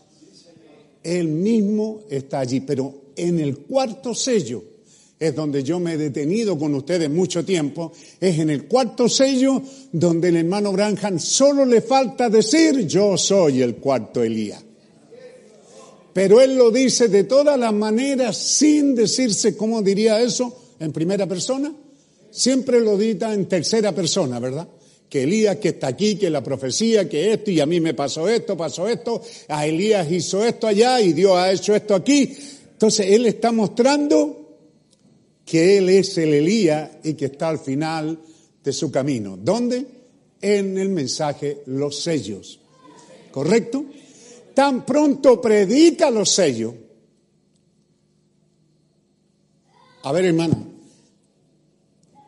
Él 1.02 1.28
mismo 1.28 2.02
está 2.10 2.40
allí, 2.40 2.60
pero 2.60 3.12
en 3.16 3.38
el 3.38 3.58
cuarto 3.58 4.14
sello 4.14 4.62
es 5.18 5.34
donde 5.34 5.62
yo 5.62 5.78
me 5.78 5.92
he 5.92 5.96
detenido 5.98 6.58
con 6.58 6.74
ustedes 6.74 7.10
mucho 7.10 7.44
tiempo, 7.44 7.92
es 8.18 8.38
en 8.38 8.48
el 8.48 8.66
cuarto 8.66 9.06
sello 9.08 9.62
donde 9.92 10.28
el 10.28 10.36
hermano 10.36 10.72
Branham 10.72 11.18
solo 11.18 11.66
le 11.66 11.82
falta 11.82 12.30
decir 12.30 12.86
yo 12.86 13.18
soy 13.18 13.60
el 13.60 13.76
cuarto 13.76 14.22
Elías. 14.22 14.64
Pero 16.12 16.40
él 16.40 16.56
lo 16.56 16.70
dice 16.70 17.08
de 17.08 17.24
todas 17.24 17.58
las 17.58 17.72
maneras 17.72 18.36
sin 18.36 18.94
decirse, 18.94 19.56
¿cómo 19.56 19.82
diría 19.82 20.20
eso? 20.20 20.56
En 20.80 20.90
primera 20.90 21.26
persona. 21.26 21.72
Siempre 22.30 22.80
lo 22.80 22.96
dita 22.96 23.32
en 23.34 23.46
tercera 23.46 23.94
persona, 23.94 24.38
¿verdad? 24.40 24.68
Que 25.10 25.24
Elías 25.24 25.56
que 25.56 25.70
está 25.70 25.88
aquí, 25.88 26.16
que 26.16 26.30
la 26.30 26.42
profecía, 26.42 27.06
que 27.08 27.32
esto, 27.34 27.50
y 27.50 27.60
a 27.60 27.66
mí 27.66 27.80
me 27.80 27.92
pasó 27.92 28.28
esto, 28.28 28.56
pasó 28.56 28.88
esto, 28.88 29.20
a 29.48 29.66
Elías 29.66 30.10
hizo 30.10 30.42
esto 30.42 30.66
allá 30.66 31.00
y 31.00 31.12
Dios 31.12 31.36
ha 31.36 31.52
hecho 31.52 31.74
esto 31.74 31.94
aquí. 31.94 32.34
Entonces 32.72 33.06
él 33.10 33.26
está 33.26 33.52
mostrando 33.52 34.40
que 35.50 35.78
Él 35.78 35.88
es 35.88 36.16
el 36.16 36.32
Elías 36.32 36.90
y 37.02 37.14
que 37.14 37.24
está 37.24 37.48
al 37.48 37.58
final 37.58 38.20
de 38.62 38.72
su 38.72 38.88
camino. 38.88 39.36
¿Dónde? 39.36 39.84
En 40.40 40.78
el 40.78 40.90
mensaje 40.90 41.62
los 41.66 42.00
sellos. 42.00 42.60
¿Correcto? 43.32 43.84
Tan 44.54 44.86
pronto 44.86 45.40
predica 45.40 46.08
los 46.08 46.30
sellos. 46.30 46.72
A 50.04 50.12
ver, 50.12 50.26
hermano, 50.26 50.68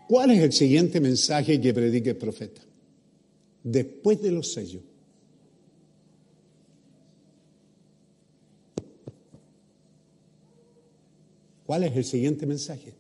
¿cuál 0.09 0.33
es 0.33 0.43
el 0.43 0.53
siguiente 0.53 1.01
mensaje 1.01 1.61
que 1.61 1.72
predique 1.72 2.11
el 2.11 2.16
profeta? 2.16 2.61
Después 3.65 4.21
de 4.23 4.33
los 4.33 4.53
sellos. 4.53 4.83
¿Cuál 11.67 11.85
es 11.85 11.97
el 11.97 12.05
siguiente 12.05 12.45
mensaje? 12.45 12.93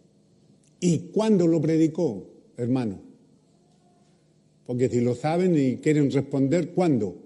¿Y 0.80 1.10
cuándo 1.10 1.46
lo 1.46 1.60
predicó, 1.60 2.26
hermano? 2.56 3.00
Porque 4.66 4.88
si 4.88 5.00
lo 5.00 5.14
saben 5.14 5.54
y 5.58 5.76
quieren 5.76 6.10
responder, 6.10 6.72
¿cuándo? 6.72 7.16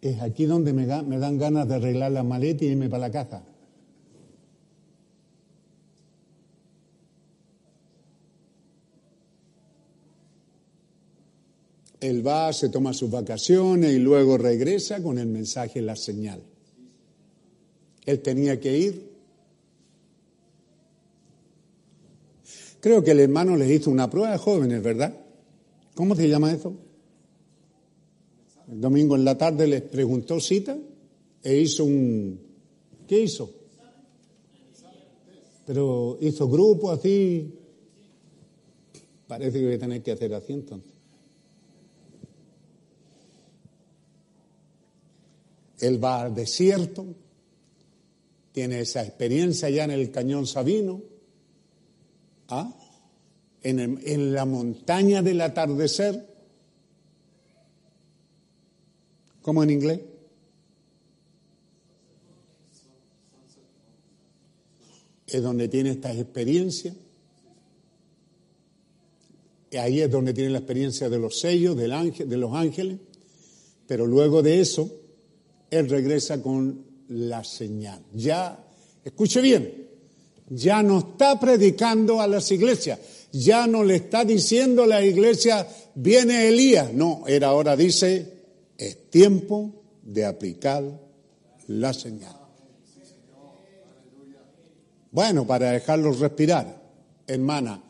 Es 0.00 0.20
aquí 0.20 0.44
donde 0.44 0.72
me, 0.72 0.86
dan 0.86 1.38
ganas 1.38 1.68
de 1.68 1.76
arreglar 1.76 2.12
la 2.12 2.22
maleta 2.24 2.64
y 2.64 2.68
irme 2.68 2.88
para 2.88 3.02
la 3.02 3.10
casa. 3.10 3.42
Él 12.04 12.26
va, 12.26 12.52
se 12.52 12.68
toma 12.68 12.92
sus 12.92 13.10
vacaciones 13.10 13.94
y 13.94 13.98
luego 13.98 14.36
regresa 14.36 15.02
con 15.02 15.16
el 15.16 15.26
mensaje, 15.26 15.80
la 15.80 15.96
señal. 15.96 16.42
Él 18.04 18.20
tenía 18.20 18.60
que 18.60 18.76
ir. 18.76 19.10
Creo 22.80 23.02
que 23.02 23.12
el 23.12 23.20
hermano 23.20 23.56
les 23.56 23.70
hizo 23.70 23.90
una 23.90 24.10
prueba 24.10 24.32
de 24.32 24.36
jóvenes, 24.36 24.82
¿verdad? 24.82 25.18
¿Cómo 25.94 26.14
se 26.14 26.28
llama 26.28 26.52
eso? 26.52 26.74
El 28.70 28.82
domingo 28.82 29.16
en 29.16 29.24
la 29.24 29.38
tarde 29.38 29.66
les 29.66 29.80
preguntó 29.80 30.38
cita 30.40 30.76
e 31.42 31.56
hizo 31.56 31.86
un... 31.86 32.38
¿Qué 33.08 33.22
hizo? 33.22 33.50
Pero 35.64 36.18
hizo 36.20 36.50
grupo 36.50 36.90
así. 36.90 37.50
Parece 39.26 39.58
que 39.58 39.64
voy 39.64 39.74
a 39.76 39.78
tener 39.78 40.02
que 40.02 40.12
hacer 40.12 40.34
así 40.34 40.52
entonces. 40.52 40.93
Él 45.80 46.02
va 46.02 46.22
al 46.22 46.34
desierto, 46.34 47.06
tiene 48.52 48.80
esa 48.80 49.02
experiencia 49.02 49.68
ya 49.68 49.84
en 49.84 49.90
el 49.90 50.10
cañón 50.10 50.46
Sabino, 50.46 51.02
¿ah? 52.48 52.72
en, 53.62 54.00
en 54.04 54.32
la 54.32 54.44
montaña 54.44 55.22
del 55.22 55.40
atardecer, 55.40 56.24
¿cómo 59.42 59.62
en 59.62 59.70
inglés? 59.70 60.00
Es 65.26 65.42
donde 65.42 65.66
tiene 65.68 65.90
esta 65.90 66.12
experiencia. 66.12 66.94
Y 69.74 69.76
ahí 69.76 70.00
es 70.00 70.08
donde 70.08 70.32
tiene 70.32 70.50
la 70.50 70.58
experiencia 70.58 71.08
de 71.08 71.18
los 71.18 71.40
sellos, 71.40 71.76
del 71.76 71.90
ángel, 71.90 72.28
de 72.28 72.36
los 72.36 72.54
ángeles. 72.54 73.00
Pero 73.88 74.06
luego 74.06 74.40
de 74.40 74.60
eso, 74.60 74.88
él 75.74 75.88
regresa 75.88 76.40
con 76.40 76.84
la 77.08 77.44
señal. 77.44 78.00
Ya, 78.14 78.58
escuche 79.04 79.40
bien, 79.40 79.88
ya 80.48 80.82
no 80.82 80.98
está 80.98 81.38
predicando 81.38 82.20
a 82.20 82.26
las 82.26 82.50
iglesias, 82.52 82.98
ya 83.32 83.66
no 83.66 83.82
le 83.82 83.96
está 83.96 84.24
diciendo 84.24 84.84
a 84.84 84.86
la 84.86 85.04
iglesia, 85.04 85.66
viene 85.94 86.48
Elías. 86.48 86.92
No, 86.92 87.24
era 87.26 87.48
ahora 87.48 87.76
dice, 87.76 88.26
es 88.78 89.10
tiempo 89.10 89.82
de 90.02 90.24
aplicar 90.24 90.84
la 91.68 91.92
señal. 91.92 92.36
Bueno, 95.10 95.46
para 95.46 95.70
dejarlos 95.70 96.18
respirar, 96.18 96.82
hermana, 97.26 97.82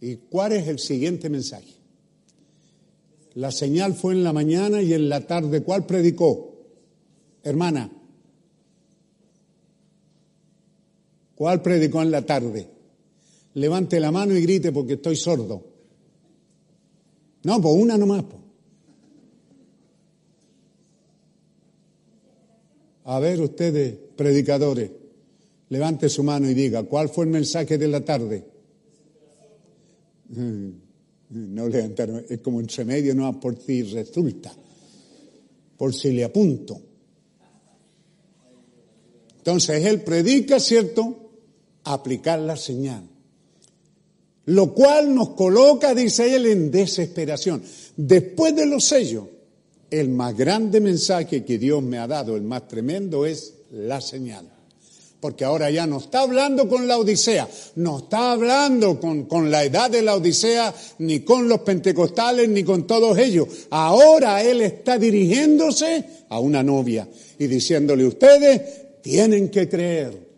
¿y 0.00 0.16
cuál 0.16 0.52
es 0.52 0.66
el 0.66 0.80
siguiente 0.80 1.30
mensaje? 1.30 1.74
La 3.34 3.50
señal 3.50 3.94
fue 3.94 4.14
en 4.14 4.24
la 4.24 4.32
mañana 4.32 4.82
y 4.82 4.92
en 4.92 5.08
la 5.08 5.20
tarde, 5.26 5.62
¿cuál 5.62 5.86
predicó? 5.86 6.51
Hermana, 7.44 7.90
¿cuál 11.34 11.60
predicó 11.62 12.02
en 12.02 12.10
la 12.10 12.24
tarde? 12.24 12.68
Levante 13.54 13.98
la 14.00 14.10
mano 14.12 14.34
y 14.34 14.42
grite 14.42 14.72
porque 14.72 14.94
estoy 14.94 15.16
sordo. 15.16 15.64
No, 17.42 17.60
pues 17.60 17.74
una 17.74 17.98
nomás. 17.98 18.22
Pues. 18.24 18.42
A 23.04 23.18
ver 23.18 23.40
ustedes, 23.40 23.98
predicadores, 24.16 24.90
levante 25.68 26.08
su 26.08 26.22
mano 26.22 26.48
y 26.48 26.54
diga, 26.54 26.84
¿cuál 26.84 27.08
fue 27.08 27.24
el 27.24 27.30
mensaje 27.32 27.76
de 27.76 27.88
la 27.88 28.04
tarde? 28.04 28.44
No 30.28 31.68
levantaron, 31.68 32.24
es 32.28 32.38
como 32.40 32.60
entre 32.60 32.84
medio, 32.84 33.14
no 33.14 33.40
por 33.40 33.58
si 33.58 33.82
resulta, 33.82 34.54
por 35.76 35.92
si 35.92 36.12
le 36.12 36.24
apunto. 36.24 36.91
Entonces 39.42 39.84
él 39.86 40.02
predica, 40.02 40.60
¿cierto? 40.60 41.16
Aplicar 41.82 42.38
la 42.38 42.56
señal. 42.56 43.02
Lo 44.44 44.72
cual 44.72 45.12
nos 45.12 45.30
coloca, 45.30 45.96
dice 45.96 46.32
él, 46.36 46.46
en 46.46 46.70
desesperación. 46.70 47.60
Después 47.96 48.54
de 48.54 48.66
los 48.66 48.84
sellos, 48.84 49.24
el 49.90 50.10
más 50.10 50.36
grande 50.36 50.80
mensaje 50.80 51.44
que 51.44 51.58
Dios 51.58 51.82
me 51.82 51.98
ha 51.98 52.06
dado, 52.06 52.36
el 52.36 52.42
más 52.42 52.68
tremendo, 52.68 53.26
es 53.26 53.54
la 53.72 54.00
señal. 54.00 54.48
Porque 55.18 55.44
ahora 55.44 55.72
ya 55.72 55.88
no 55.88 55.98
está 55.98 56.20
hablando 56.20 56.68
con 56.68 56.86
la 56.86 56.98
Odisea, 56.98 57.48
no 57.76 57.98
está 57.98 58.30
hablando 58.30 59.00
con, 59.00 59.24
con 59.24 59.50
la 59.50 59.64
edad 59.64 59.90
de 59.90 60.02
la 60.02 60.14
Odisea, 60.14 60.72
ni 60.98 61.20
con 61.20 61.48
los 61.48 61.62
pentecostales, 61.62 62.48
ni 62.48 62.62
con 62.62 62.86
todos 62.86 63.18
ellos. 63.18 63.48
Ahora 63.70 64.40
Él 64.40 64.60
está 64.60 64.98
dirigiéndose 64.98 66.04
a 66.28 66.38
una 66.38 66.62
novia 66.62 67.08
y 67.40 67.48
diciéndole, 67.48 68.06
ustedes 68.06 68.82
tienen 69.02 69.50
que 69.50 69.68
creer. 69.68 70.32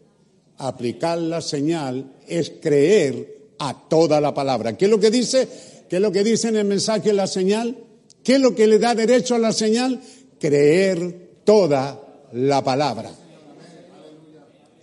Aplicar 0.56 1.18
la 1.18 1.40
señal 1.40 2.12
es 2.26 2.52
creer 2.60 3.52
a 3.58 3.88
toda 3.88 4.20
la 4.20 4.32
palabra. 4.32 4.76
¿Qué 4.76 4.86
es 4.86 4.90
lo 4.90 5.00
que 5.00 5.10
dice? 5.10 5.48
¿Qué 5.88 5.96
es 5.96 6.02
lo 6.02 6.10
que 6.10 6.24
dice 6.24 6.48
en 6.48 6.56
el 6.56 6.64
mensaje 6.64 7.12
la 7.12 7.26
señal? 7.26 7.76
¿Qué 8.22 8.34
es 8.34 8.40
lo 8.40 8.54
que 8.54 8.66
le 8.66 8.78
da 8.78 8.94
derecho 8.94 9.34
a 9.34 9.38
la 9.38 9.52
señal? 9.52 10.00
Creer 10.38 11.40
toda 11.44 12.00
la 12.32 12.64
palabra. 12.64 13.10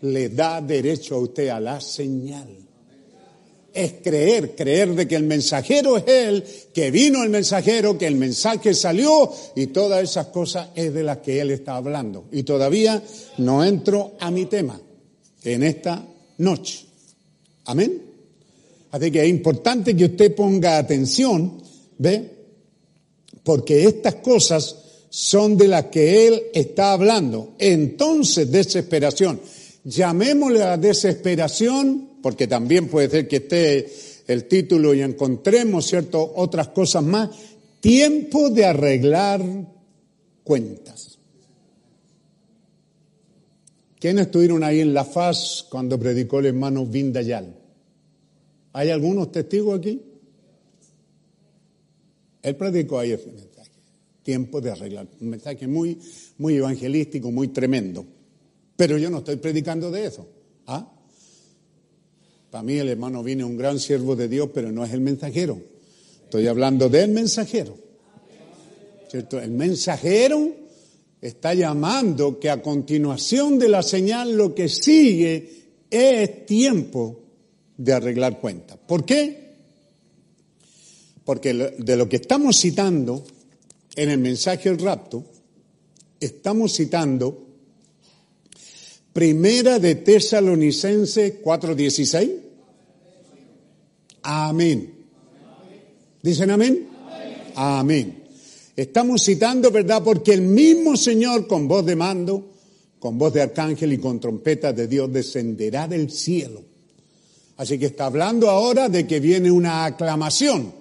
Le 0.01 0.29
da 0.29 0.61
derecho 0.61 1.15
a 1.15 1.19
usted 1.19 1.49
a 1.49 1.59
la 1.59 1.81
señal. 1.81 2.47
Es 3.73 3.93
creer, 4.03 4.55
creer 4.55 4.93
de 4.95 5.07
que 5.07 5.15
el 5.15 5.23
mensajero 5.23 5.97
es 5.97 6.03
Él, 6.07 6.43
que 6.73 6.91
vino 6.91 7.23
el 7.23 7.29
mensajero, 7.29 7.97
que 7.97 8.07
el 8.07 8.15
mensaje 8.15 8.73
salió 8.73 9.31
y 9.55 9.67
todas 9.67 10.03
esas 10.03 10.27
cosas 10.27 10.69
es 10.75 10.93
de 10.93 11.03
las 11.03 11.19
que 11.19 11.39
Él 11.39 11.51
está 11.51 11.75
hablando. 11.75 12.25
Y 12.31 12.43
todavía 12.43 13.01
no 13.37 13.63
entro 13.63 14.13
a 14.19 14.29
mi 14.31 14.45
tema 14.45 14.79
en 15.43 15.63
esta 15.63 16.05
noche. 16.37 16.85
Amén. 17.65 18.01
Así 18.91 19.09
que 19.09 19.23
es 19.23 19.29
importante 19.29 19.95
que 19.95 20.05
usted 20.05 20.35
ponga 20.35 20.77
atención, 20.77 21.61
¿ve? 21.97 22.29
Porque 23.43 23.85
estas 23.85 24.15
cosas 24.15 24.75
son 25.09 25.57
de 25.57 25.67
las 25.67 25.85
que 25.85 26.27
Él 26.27 26.43
está 26.53 26.91
hablando. 26.93 27.53
Entonces, 27.57 28.51
desesperación. 28.51 29.39
Llamémosle 29.83 30.61
a 30.61 30.77
desesperación 30.77 32.10
porque 32.21 32.47
también 32.47 32.87
puede 32.87 33.09
ser 33.09 33.27
que 33.27 33.37
esté 33.37 33.91
el 34.27 34.45
título 34.45 34.93
y 34.93 35.01
encontremos, 35.01 35.87
¿cierto?, 35.87 36.33
otras 36.35 36.69
cosas 36.69 37.03
más. 37.03 37.29
Tiempo 37.79 38.49
de 38.49 38.65
arreglar 38.65 39.41
cuentas. 40.43 41.17
¿Quiénes 43.99 44.25
estuvieron 44.25 44.63
ahí 44.63 44.79
en 44.79 44.93
La 44.93 45.05
Faz 45.05 45.65
cuando 45.69 45.99
predicó 45.99 46.39
el 46.39 46.47
hermano 46.47 46.85
Vindayal? 46.85 47.55
¿Hay 48.73 48.89
algunos 48.89 49.31
testigos 49.31 49.77
aquí? 49.77 50.01
Él 52.41 52.55
predicó 52.55 52.99
ahí 52.99 53.11
ese 53.11 53.31
mensaje. 53.31 53.71
Tiempo 54.23 54.61
de 54.61 54.71
arreglar. 54.71 55.07
Un 55.19 55.29
mensaje 55.29 55.67
muy, 55.67 55.99
muy 56.37 56.55
evangelístico, 56.55 57.31
muy 57.31 57.49
tremendo. 57.49 58.05
Pero 58.75 58.97
yo 58.97 59.09
no 59.09 59.19
estoy 59.19 59.35
predicando 59.35 59.91
de 59.91 60.05
eso. 60.05 60.27
¿Ah? 60.65 60.91
Para 62.51 62.63
mí 62.63 62.77
el 62.77 62.89
hermano 62.89 63.23
viene 63.23 63.45
un 63.45 63.55
gran 63.55 63.79
siervo 63.79 64.17
de 64.17 64.27
Dios, 64.27 64.49
pero 64.53 64.73
no 64.73 64.83
es 64.83 64.91
el 64.91 64.99
mensajero. 64.99 65.57
Estoy 66.25 66.47
hablando 66.47 66.89
del 66.89 67.09
mensajero. 67.11 67.77
¿Cierto? 69.09 69.39
El 69.39 69.51
mensajero 69.51 70.53
está 71.21 71.53
llamando 71.53 72.39
que 72.39 72.49
a 72.49 72.61
continuación 72.61 73.57
de 73.57 73.69
la 73.69 73.81
señal 73.81 74.35
lo 74.35 74.53
que 74.53 74.67
sigue 74.67 75.49
es 75.89 76.45
tiempo 76.45 77.21
de 77.77 77.93
arreglar 77.93 78.37
cuentas. 78.39 78.77
¿Por 78.85 79.05
qué? 79.05 79.53
Porque 81.23 81.53
de 81.53 81.95
lo 81.95 82.09
que 82.09 82.17
estamos 82.17 82.59
citando 82.59 83.23
en 83.95 84.09
el 84.09 84.17
mensaje 84.17 84.69
del 84.69 84.79
rapto, 84.79 85.23
estamos 86.19 86.73
citando 86.73 87.47
Primera 89.13 89.79
de 89.79 89.95
Tesalonicense 89.95 91.41
4:16. 91.41 92.40
Amén. 94.23 94.93
¿Dicen 96.21 96.51
amén? 96.51 96.87
amén? 97.55 98.23
Estamos 98.75 99.23
citando, 99.23 99.71
¿verdad? 99.71 100.03
Porque 100.03 100.33
el 100.33 100.41
mismo 100.41 100.95
Señor 100.95 101.47
con 101.47 101.67
voz 101.67 101.85
de 101.85 101.95
mando, 101.95 102.51
con 102.99 103.17
voz 103.17 103.33
de 103.33 103.41
arcángel 103.41 103.93
y 103.93 103.97
con 103.97 104.19
trompeta 104.19 104.71
de 104.73 104.87
Dios 104.87 105.11
descenderá 105.11 105.87
del 105.87 106.11
cielo. 106.11 106.61
Así 107.57 107.77
que 107.77 107.87
está 107.87 108.05
hablando 108.05 108.49
ahora 108.49 108.89
de 108.89 109.05
que 109.05 109.19
viene 109.19 109.51
una 109.51 109.85
aclamación. 109.85 110.73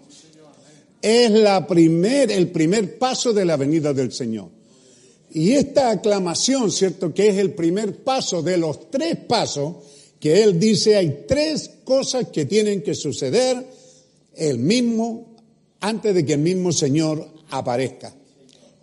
Es 1.02 1.30
la 1.30 1.66
primer, 1.66 2.30
el 2.30 2.50
primer 2.50 2.98
paso 2.98 3.32
de 3.32 3.44
la 3.44 3.56
venida 3.56 3.92
del 3.92 4.12
Señor. 4.12 4.48
Y 5.32 5.52
esta 5.52 5.90
aclamación, 5.90 6.70
¿cierto? 6.70 7.14
Que 7.14 7.28
es 7.28 7.38
el 7.38 7.54
primer 7.54 8.02
paso 8.02 8.42
de 8.42 8.56
los 8.56 8.90
tres 8.90 9.16
pasos 9.16 9.76
que 10.20 10.42
él 10.42 10.60
dice, 10.60 10.96
hay 10.96 11.24
tres 11.26 11.70
cosas 11.82 12.28
que 12.28 12.44
tienen 12.44 12.82
que 12.82 12.94
suceder 12.94 13.66
el 14.36 14.58
mismo, 14.58 15.34
antes 15.80 16.14
de 16.14 16.24
que 16.24 16.34
el 16.34 16.40
mismo 16.40 16.72
Señor 16.72 17.26
aparezca. 17.50 18.14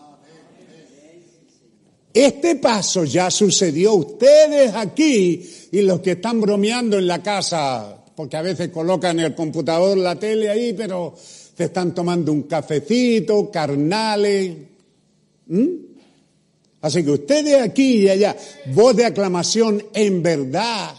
Este 2.14 2.58
paso 2.58 3.06
ya 3.06 3.32
sucedió. 3.32 3.96
Ustedes 3.96 4.76
aquí 4.76 5.50
y 5.72 5.82
los 5.82 6.00
que 6.02 6.12
están 6.12 6.40
bromeando 6.40 7.00
en 7.00 7.08
la 7.08 7.24
casa, 7.24 8.06
porque 8.16 8.38
a 8.38 8.44
veces 8.44 8.70
colocan 8.70 9.20
el 9.20 9.34
computador, 9.34 9.98
la 9.98 10.20
tele 10.20 10.48
ahí, 10.48 10.74
pero 10.74 11.16
se 11.18 11.64
están 11.64 11.96
tomando 11.96 12.32
un 12.32 12.44
cafecito, 12.44 13.50
carnales. 13.50 14.58
Así 16.84 17.02
que 17.02 17.12
ustedes 17.12 17.62
aquí 17.62 18.02
y 18.02 18.10
allá, 18.10 18.36
voz 18.74 18.94
de 18.94 19.06
aclamación 19.06 19.82
en 19.94 20.22
verdad 20.22 20.94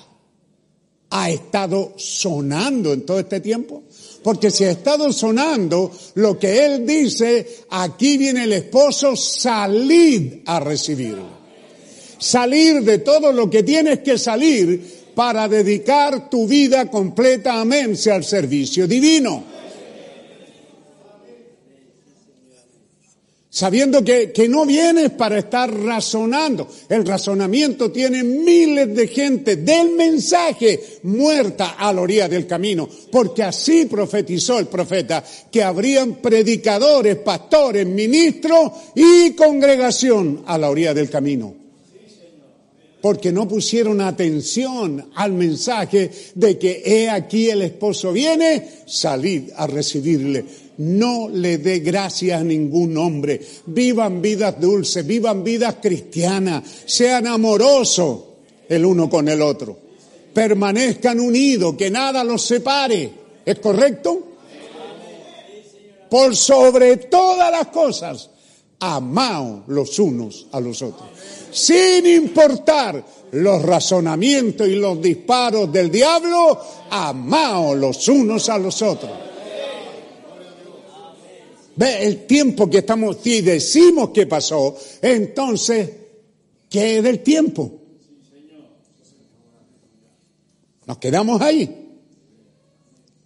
ha 1.11 1.31
estado 1.31 1.93
sonando 1.98 2.94
en 2.94 3.02
todo 3.02 3.20
este 3.20 3.40
tiempo. 3.40 3.82
Porque 4.23 4.51
si 4.51 4.65
ha 4.65 4.70
estado 4.70 5.12
sonando 5.12 5.93
lo 6.15 6.39
que 6.39 6.65
él 6.65 6.86
dice, 6.86 7.66
aquí 7.69 8.16
viene 8.16 8.44
el 8.44 8.55
esposo, 8.55 9.15
salid 9.15 10.36
a 10.47 10.59
recibirlo. 10.59 11.28
Salir 12.19 12.82
de 12.82 13.01
todo 13.01 13.31
lo 13.31 13.51
que 13.51 13.62
tienes 13.62 13.98
que 13.98 14.16
salir 14.16 15.11
para 15.15 15.48
dedicar 15.48 16.31
tu 16.31 16.48
vida 16.48 16.90
completamente 16.90 18.11
al 18.11 18.24
servicio 18.24 18.89
divino. 18.89 19.53
Sabiendo 23.55 24.02
que, 24.02 24.32
que, 24.32 24.48
no 24.48 24.66
vienes 24.66 25.12
para 25.12 25.39
estar 25.39 25.72
razonando. 25.72 26.68
El 26.89 27.06
razonamiento 27.06 27.93
tiene 27.93 28.24
miles 28.24 28.93
de 28.93 29.06
gente 29.06 29.55
del 29.55 29.93
mensaje 29.93 30.98
muerta 31.05 31.76
a 31.78 31.93
la 31.93 32.01
orilla 32.01 32.28
del 32.28 32.48
camino, 32.48 32.89
porque 33.12 33.44
así 33.44 33.86
profetizó 33.86 34.59
el 34.59 34.66
profeta, 34.66 35.22
que 35.52 35.62
habrían 35.62 36.16
predicadores, 36.16 37.14
pastores, 37.18 37.86
ministros 37.86 38.72
y 38.97 39.35
congregación 39.35 40.43
a 40.47 40.59
la 40.59 40.68
orilla 40.68 40.93
del 40.93 41.09
camino. 41.09 41.55
Porque 43.01 43.31
no 43.31 43.47
pusieron 43.47 44.01
atención 44.01 45.10
al 45.14 45.32
mensaje 45.32 46.10
de 46.35 46.59
que 46.59 46.82
he 46.85 47.09
aquí 47.09 47.51
el 47.51 47.62
esposo 47.62 48.12
viene, 48.12 48.68
salid 48.86 49.51
a 49.55 49.68
recibirle 49.68 50.64
no 50.78 51.28
le 51.28 51.59
dé 51.59 51.80
gracias 51.80 52.40
a 52.40 52.44
ningún 52.44 52.96
hombre. 52.96 53.40
Vivan 53.66 54.20
vidas 54.20 54.60
dulces, 54.60 55.06
vivan 55.06 55.44
vidas 55.44 55.76
cristianas, 55.80 56.62
sean 56.86 57.26
amorosos 57.26 58.20
el 58.68 58.84
uno 58.84 59.09
con 59.09 59.28
el 59.28 59.42
otro. 59.42 59.78
permanezcan 60.32 61.20
unidos, 61.20 61.76
que 61.76 61.90
nada 61.90 62.24
los 62.24 62.42
separe. 62.42 63.12
¿Es 63.46 63.59
correcto? 63.60 64.32
Por 66.10 66.34
sobre 66.34 66.96
todas 66.96 67.51
las 67.52 67.68
cosas, 67.68 68.30
amaos 68.80 69.62
los 69.68 69.98
unos 69.98 70.46
a 70.52 70.60
los 70.60 70.82
otros, 70.82 71.09
sin 71.52 72.06
importar 72.06 73.05
los 73.32 73.62
razonamientos 73.62 74.68
y 74.68 74.74
los 74.74 75.01
disparos 75.01 75.72
del 75.72 75.90
diablo, 75.90 76.60
amaos 76.90 77.76
los 77.76 78.09
unos 78.09 78.48
a 78.48 78.59
los 78.59 78.82
otros. 78.82 79.34
Ve 81.76 82.06
el 82.06 82.26
tiempo 82.26 82.70
que 82.70 82.78
estamos, 82.78 83.18
si 83.22 83.40
decimos 83.40 84.10
que 84.10 84.26
pasó, 84.26 84.76
entonces, 85.02 85.90
¿qué 86.70 86.98
es 86.98 87.02
del 87.02 87.20
tiempo? 87.20 87.80
Nos 90.86 90.98
quedamos 90.98 91.40
ahí. 91.40 91.68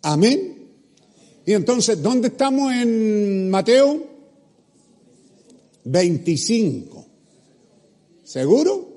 Amén. 0.02 0.70
Y 1.44 1.52
entonces, 1.52 2.00
¿dónde 2.02 2.28
estamos 2.28 2.72
en 2.72 3.50
Mateo? 3.50 4.06
25. 5.84 7.06
¿Seguro? 8.22 8.88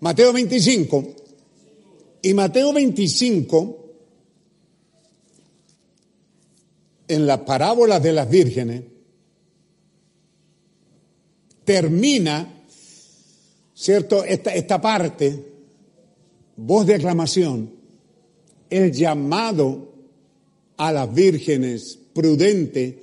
Mateo 0.00 0.32
25. 0.32 1.04
Y 2.22 2.34
Mateo 2.34 2.72
25, 2.72 3.79
en 7.10 7.26
las 7.26 7.40
parábolas 7.40 8.02
de 8.02 8.12
las 8.12 8.30
vírgenes, 8.30 8.82
termina, 11.64 12.64
¿cierto? 13.74 14.24
Esta, 14.24 14.54
esta 14.54 14.80
parte, 14.80 15.44
voz 16.56 16.86
de 16.86 16.94
aclamación, 16.94 17.72
el 18.70 18.92
llamado 18.92 19.92
a 20.76 20.92
las 20.92 21.12
vírgenes 21.12 21.98
prudente 22.14 23.02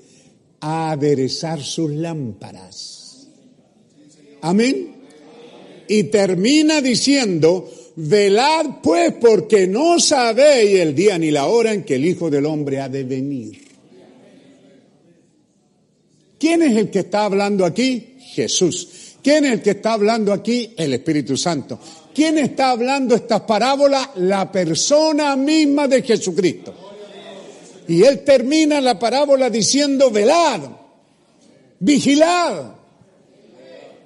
a 0.62 0.92
aderezar 0.92 1.62
sus 1.62 1.92
lámparas. 1.92 3.28
Amén. 4.42 4.96
Y 5.88 6.04
termina 6.04 6.82
diciendo, 6.82 7.70
velad 7.96 8.82
pues 8.82 9.14
porque 9.20 9.68
no 9.68 10.00
sabéis 10.00 10.80
el 10.80 10.96
día 10.96 11.18
ni 11.18 11.32
la 11.32 11.48
hora 11.48 11.74
en 11.74 11.84
que 11.84 11.96
el 11.96 12.06
Hijo 12.06 12.30
del 12.30 12.46
Hombre 12.46 12.80
ha 12.80 12.90
de 12.90 13.04
venir. 13.04 13.67
¿Quién 16.40 16.62
es 16.62 16.78
el 16.78 16.90
que 16.90 17.00
está 17.00 17.26
hablando 17.26 17.66
aquí? 17.66 18.18
Jesús. 18.20 19.16
¿Quién 19.24 19.46
es 19.46 19.54
el 19.54 19.62
que 19.62 19.72
está 19.72 19.94
hablando 19.94 20.32
aquí? 20.32 20.74
El 20.78 20.94
Espíritu 20.94 21.36
Santo. 21.36 21.80
¿Quién 22.14 22.38
está 22.38 22.72
hablando 22.72 23.16
estas 23.16 23.42
parábolas? 23.42 24.10
La 24.16 24.52
persona 24.52 25.36
misma 25.36 25.88
de 25.88 26.02
Jesucristo. 26.02 26.74
Y 27.88 28.04
él 28.04 28.24
termina 28.24 28.82
la 28.82 29.00
parábola 29.00 29.50
diciendo, 29.50 30.12
velad, 30.12 30.62
vigilad, 31.80 32.72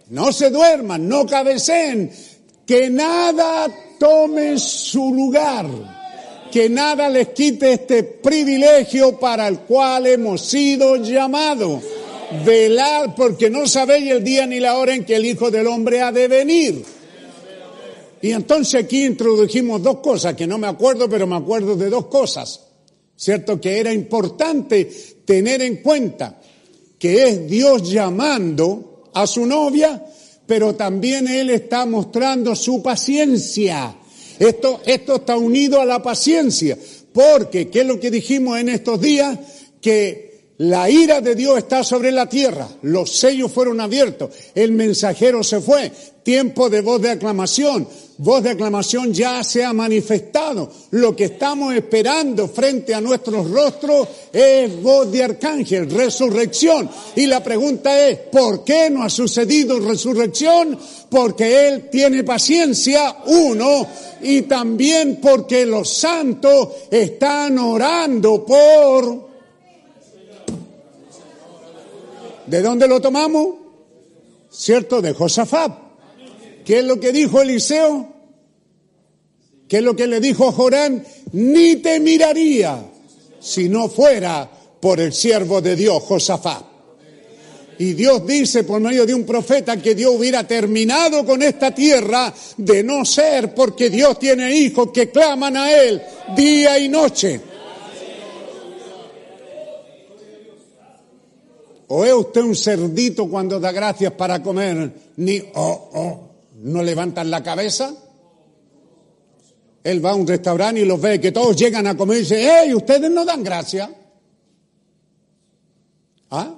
no 0.09 0.31
se 0.31 0.49
duerman, 0.49 1.07
no 1.07 1.25
cabecen, 1.25 2.11
que 2.65 2.89
nada 2.89 3.67
tome 3.97 4.59
su 4.59 5.13
lugar, 5.13 5.65
que 6.51 6.69
nada 6.69 7.09
les 7.09 7.29
quite 7.29 7.73
este 7.73 8.03
privilegio 8.03 9.19
para 9.19 9.47
el 9.47 9.59
cual 9.59 10.05
hemos 10.07 10.41
sido 10.41 10.97
llamados. 10.97 11.81
Velad 12.45 13.15
porque 13.15 13.49
no 13.49 13.67
sabéis 13.67 14.11
el 14.11 14.23
día 14.23 14.47
ni 14.47 14.59
la 14.59 14.77
hora 14.77 14.95
en 14.95 15.03
que 15.03 15.15
el 15.15 15.25
Hijo 15.25 15.51
del 15.51 15.67
Hombre 15.67 16.01
ha 16.01 16.11
de 16.11 16.27
venir. 16.27 16.83
Y 18.21 18.31
entonces 18.31 18.83
aquí 18.83 19.05
introdujimos 19.05 19.81
dos 19.81 19.97
cosas 19.97 20.35
que 20.35 20.47
no 20.47 20.57
me 20.57 20.67
acuerdo, 20.67 21.09
pero 21.09 21.25
me 21.27 21.35
acuerdo 21.35 21.75
de 21.75 21.89
dos 21.89 22.05
cosas. 22.05 22.61
¿Cierto? 23.15 23.59
Que 23.59 23.79
era 23.79 23.93
importante 23.93 24.85
tener 25.25 25.61
en 25.61 25.77
cuenta 25.77 26.41
que 26.97 27.27
es 27.27 27.47
Dios 27.47 27.91
llamando 27.91 29.09
a 29.13 29.27
su 29.27 29.45
novia, 29.45 30.03
pero 30.45 30.75
también 30.75 31.27
Él 31.27 31.49
está 31.49 31.85
mostrando 31.85 32.55
su 32.55 32.81
paciencia. 32.81 33.95
Esto, 34.39 34.81
esto 34.85 35.15
está 35.17 35.37
unido 35.37 35.79
a 35.79 35.85
la 35.85 36.01
paciencia, 36.01 36.77
porque, 37.13 37.69
¿qué 37.69 37.81
es 37.81 37.85
lo 37.85 37.99
que 37.99 38.09
dijimos 38.09 38.59
en 38.59 38.69
estos 38.69 38.99
días? 38.99 39.37
Que 39.81 40.30
la 40.61 40.87
ira 40.91 41.21
de 41.21 41.33
Dios 41.33 41.57
está 41.57 41.83
sobre 41.83 42.11
la 42.11 42.29
tierra, 42.29 42.67
los 42.83 43.09
sellos 43.09 43.51
fueron 43.51 43.81
abiertos, 43.81 44.29
el 44.53 44.73
mensajero 44.73 45.43
se 45.43 45.59
fue, 45.59 45.91
tiempo 46.21 46.69
de 46.69 46.81
voz 46.81 47.01
de 47.01 47.09
aclamación, 47.09 47.87
voz 48.19 48.43
de 48.43 48.51
aclamación 48.51 49.11
ya 49.11 49.43
se 49.43 49.65
ha 49.65 49.73
manifestado, 49.73 50.71
lo 50.91 51.15
que 51.15 51.23
estamos 51.23 51.73
esperando 51.73 52.47
frente 52.47 52.93
a 52.93 53.01
nuestros 53.01 53.49
rostros 53.49 54.07
es 54.31 54.79
voz 54.83 55.11
de 55.11 55.23
arcángel, 55.23 55.89
resurrección. 55.89 56.87
Y 57.15 57.25
la 57.25 57.43
pregunta 57.43 58.07
es, 58.07 58.19
¿por 58.31 58.63
qué 58.63 58.91
no 58.91 59.01
ha 59.01 59.09
sucedido 59.09 59.79
resurrección? 59.79 60.77
Porque 61.09 61.69
Él 61.69 61.89
tiene 61.89 62.23
paciencia, 62.23 63.17
uno, 63.25 63.87
y 64.21 64.43
también 64.43 65.17
porque 65.19 65.65
los 65.65 65.89
santos 65.91 66.69
están 66.91 67.57
orando 67.57 68.45
por 68.45 69.30
¿De 72.51 72.61
dónde 72.61 72.85
lo 72.85 72.99
tomamos? 72.99 73.47
¿Cierto? 74.51 75.01
De 75.01 75.13
Josafat. 75.13 75.71
¿Qué 76.65 76.79
es 76.79 76.83
lo 76.83 76.99
que 76.99 77.13
dijo 77.13 77.41
Eliseo? 77.41 78.11
¿Qué 79.69 79.77
es 79.77 79.83
lo 79.83 79.95
que 79.95 80.05
le 80.05 80.19
dijo 80.19 80.51
Jorán? 80.51 81.01
Ni 81.31 81.77
te 81.77 82.01
miraría 82.01 82.83
si 83.39 83.69
no 83.69 83.87
fuera 83.87 84.51
por 84.81 84.99
el 84.99 85.13
siervo 85.13 85.61
de 85.61 85.77
Dios, 85.77 86.03
Josafat. 86.03 86.65
Y 87.79 87.93
Dios 87.93 88.27
dice 88.27 88.65
por 88.65 88.81
medio 88.81 89.05
de 89.05 89.13
un 89.13 89.23
profeta 89.23 89.81
que 89.81 89.95
Dios 89.95 90.13
hubiera 90.13 90.45
terminado 90.45 91.25
con 91.25 91.41
esta 91.41 91.73
tierra 91.73 92.33
de 92.57 92.83
no 92.83 93.05
ser 93.05 93.55
porque 93.55 93.89
Dios 93.89 94.19
tiene 94.19 94.53
hijos 94.53 94.89
que 94.93 95.09
claman 95.09 95.55
a 95.55 95.71
Él 95.71 96.01
día 96.35 96.77
y 96.77 96.89
noche. 96.89 97.50
¿O 101.93 102.05
es 102.05 102.13
usted 102.13 102.39
un 102.39 102.55
cerdito 102.55 103.29
cuando 103.29 103.59
da 103.59 103.73
gracias 103.73 104.13
para 104.13 104.41
comer? 104.41 105.11
Ni, 105.17 105.41
oh, 105.55 105.89
oh, 105.93 106.29
no 106.61 106.81
levantan 106.83 107.29
la 107.29 107.43
cabeza. 107.43 107.93
Él 109.83 110.03
va 110.03 110.11
a 110.11 110.15
un 110.15 110.25
restaurante 110.25 110.79
y 110.79 110.85
los 110.85 111.01
ve 111.01 111.19
que 111.19 111.33
todos 111.33 111.53
llegan 111.57 111.87
a 111.87 111.97
comer 111.97 112.15
y 112.15 112.19
dice, 112.21 112.49
¡hey, 112.49 112.73
ustedes 112.73 113.11
no 113.11 113.25
dan 113.25 113.43
gracias! 113.43 113.89
¿Ah? 116.29 116.55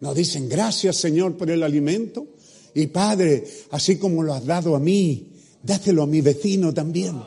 No 0.00 0.14
dicen 0.14 0.48
gracias, 0.48 0.96
Señor, 0.96 1.36
por 1.36 1.50
el 1.50 1.62
alimento. 1.62 2.26
Y 2.72 2.86
Padre, 2.86 3.46
así 3.72 3.98
como 3.98 4.22
lo 4.22 4.32
has 4.32 4.46
dado 4.46 4.74
a 4.74 4.80
mí, 4.80 5.32
dáselo 5.62 6.04
a 6.04 6.06
mi 6.06 6.22
vecino 6.22 6.72
también. 6.72 7.20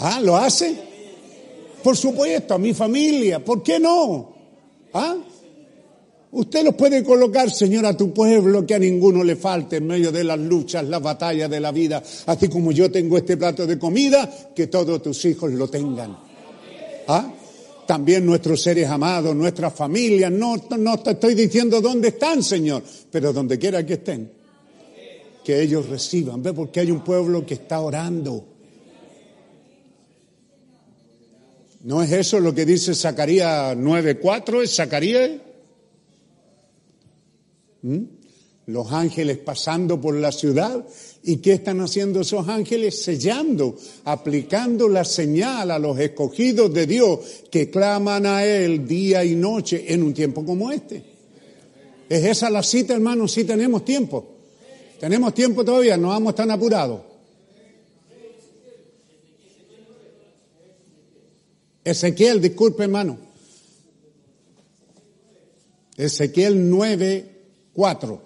¿Ah? 0.00 0.18
¿Lo 0.20 0.36
hace? 0.36 0.74
Por 1.80 1.96
supuesto, 1.96 2.54
a 2.54 2.58
mi 2.58 2.74
familia. 2.74 3.38
¿Por 3.44 3.62
qué 3.62 3.78
no? 3.78 4.33
¿Ah? 4.94 5.16
Usted 6.30 6.64
los 6.64 6.74
puede 6.74 7.04
colocar, 7.04 7.50
Señor, 7.50 7.86
a 7.86 7.96
tu 7.96 8.12
pueblo, 8.12 8.66
que 8.66 8.74
a 8.74 8.78
ninguno 8.78 9.22
le 9.22 9.36
falte 9.36 9.76
en 9.76 9.86
medio 9.86 10.10
de 10.10 10.24
las 10.24 10.38
luchas, 10.38 10.84
las 10.84 11.00
batallas 11.00 11.48
de 11.48 11.60
la 11.60 11.70
vida, 11.70 12.02
así 12.26 12.48
como 12.48 12.72
yo 12.72 12.90
tengo 12.90 13.18
este 13.18 13.36
plato 13.36 13.66
de 13.66 13.78
comida, 13.78 14.28
que 14.54 14.66
todos 14.66 15.00
tus 15.02 15.24
hijos 15.26 15.52
lo 15.52 15.68
tengan. 15.68 16.16
¿Ah? 17.06 17.32
También 17.86 18.24
nuestros 18.24 18.62
seres 18.62 18.88
amados, 18.88 19.36
nuestras 19.36 19.74
familias, 19.74 20.32
no, 20.32 20.56
no 20.78 20.98
te 20.98 21.12
estoy 21.12 21.34
diciendo 21.34 21.80
dónde 21.80 22.08
están, 22.08 22.42
Señor, 22.42 22.82
pero 23.10 23.32
donde 23.32 23.58
quiera 23.58 23.84
que 23.84 23.94
estén, 23.94 24.32
que 25.44 25.60
ellos 25.60 25.88
reciban. 25.88 26.42
¿Ve? 26.42 26.52
Porque 26.52 26.80
hay 26.80 26.90
un 26.90 27.04
pueblo 27.04 27.44
que 27.44 27.54
está 27.54 27.80
orando. 27.80 28.53
¿No 31.84 32.02
es 32.02 32.10
eso 32.12 32.40
lo 32.40 32.54
que 32.54 32.64
dice 32.64 32.94
Zacarías 32.94 33.76
9.4? 33.76 34.62
¿Es 34.62 34.74
Zacarías? 34.74 35.32
¿Mm? 37.82 37.98
Los 38.68 38.90
ángeles 38.90 39.36
pasando 39.36 40.00
por 40.00 40.14
la 40.14 40.32
ciudad. 40.32 40.82
¿Y 41.24 41.36
qué 41.36 41.52
están 41.52 41.82
haciendo 41.82 42.22
esos 42.22 42.48
ángeles? 42.48 43.02
Sellando, 43.02 43.76
aplicando 44.04 44.88
la 44.88 45.04
señal 45.04 45.70
a 45.70 45.78
los 45.78 45.98
escogidos 46.00 46.72
de 46.72 46.86
Dios 46.86 47.20
que 47.50 47.68
claman 47.68 48.24
a 48.24 48.46
Él 48.46 48.86
día 48.86 49.22
y 49.22 49.34
noche 49.34 49.92
en 49.92 50.04
un 50.04 50.14
tiempo 50.14 50.42
como 50.42 50.72
este. 50.72 51.04
¿Es 52.08 52.24
esa 52.24 52.48
la 52.48 52.62
cita, 52.62 52.94
hermanos? 52.94 53.30
Sí 53.30 53.44
tenemos 53.44 53.84
tiempo. 53.84 54.26
Tenemos 54.98 55.34
tiempo 55.34 55.62
todavía, 55.62 55.98
no 55.98 56.08
vamos 56.08 56.34
tan 56.34 56.50
apurados. 56.50 57.13
Ezequiel, 61.84 62.40
disculpe 62.40 62.84
hermano. 62.84 63.18
Ezequiel 65.96 66.68
9, 66.70 67.24
4. 67.72 68.22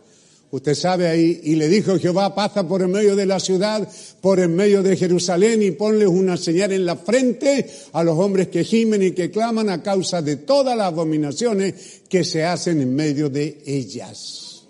Usted 0.51 0.75
sabe 0.75 1.09
ahí, 1.09 1.41
y 1.45 1.57
le 1.57 1.69
dijo 1.69 1.99
Jehová, 1.99 2.35
pasa 2.35 2.67
por 2.67 2.81
el 2.81 2.89
medio 2.89 3.15
de 3.15 3.27
la 3.27 3.39
ciudad, 3.39 3.87
por 4.23 4.41
el 4.41 4.49
medio 4.49 4.83
de 4.83 4.97
Jerusalén, 4.97 5.63
y 5.63 5.73
ponles 5.73 6.09
una 6.09 6.39
señal 6.39 6.73
en 6.73 6.87
la 6.87 6.97
frente 6.97 7.69
a 7.93 8.03
los 8.03 8.19
hombres 8.19 8.49
que 8.49 8.65
gimen 8.65 9.03
y 9.03 9.11
que 9.11 9.31
claman 9.31 9.69
a 9.69 9.83
causa 9.83 10.23
de 10.23 10.37
todas 10.37 10.75
las 10.75 10.87
abominaciones 10.87 12.01
que 12.09 12.25
se 12.25 12.45
hacen 12.45 12.81
en 12.81 12.95
medio 12.95 13.29
de 13.29 13.63
ellas. 13.67 14.63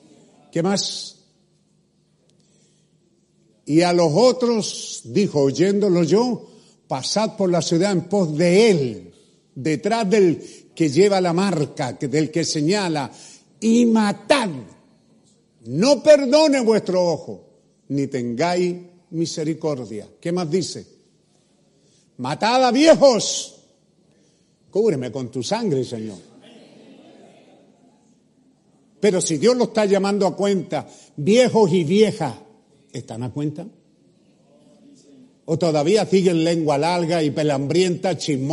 ¿Qué 0.50 0.62
más? 0.62 1.16
Y 3.66 3.82
a 3.82 3.92
los 3.92 4.10
otros 4.12 5.02
dijo, 5.04 5.42
oyéndolo 5.42 6.02
yo, 6.02 6.50
pasad 6.88 7.36
por 7.36 7.50
la 7.50 7.62
ciudad 7.62 7.92
en 7.92 8.08
pos 8.08 8.36
de 8.36 8.70
él, 8.70 9.14
detrás 9.54 10.08
del 10.08 10.42
que 10.74 10.88
lleva 10.88 11.20
la 11.20 11.32
marca, 11.32 11.92
del 11.92 12.30
que 12.30 12.44
señala, 12.44 13.10
y 13.60 13.86
matad 13.86 14.48
no 15.66 16.02
perdone 16.02 16.60
vuestro 16.60 17.04
ojo, 17.04 17.44
ni 17.88 18.06
tengáis 18.06 18.76
misericordia. 19.10 20.08
¿Qué 20.20 20.32
más 20.32 20.50
dice? 20.50 20.86
Matad 22.18 22.64
a 22.64 22.72
viejos. 22.72 23.54
Cúbreme 24.70 25.12
con 25.12 25.30
tu 25.30 25.42
sangre, 25.42 25.84
Señor. 25.84 26.18
Pero 29.00 29.20
si 29.20 29.38
Dios 29.38 29.56
lo 29.56 29.64
está 29.64 29.84
llamando 29.84 30.26
a 30.26 30.34
cuenta, 30.34 30.88
viejos 31.16 31.72
y 31.72 31.84
viejas, 31.84 32.34
¿están 32.92 33.22
a 33.22 33.30
cuenta? 33.30 33.66
¿O 35.50 35.56
todavía 35.56 36.04
siguen 36.04 36.44
lengua 36.44 36.76
larga 36.76 37.22
y 37.22 37.30
pelambrienta, 37.30 38.18
chismosa? 38.18 38.46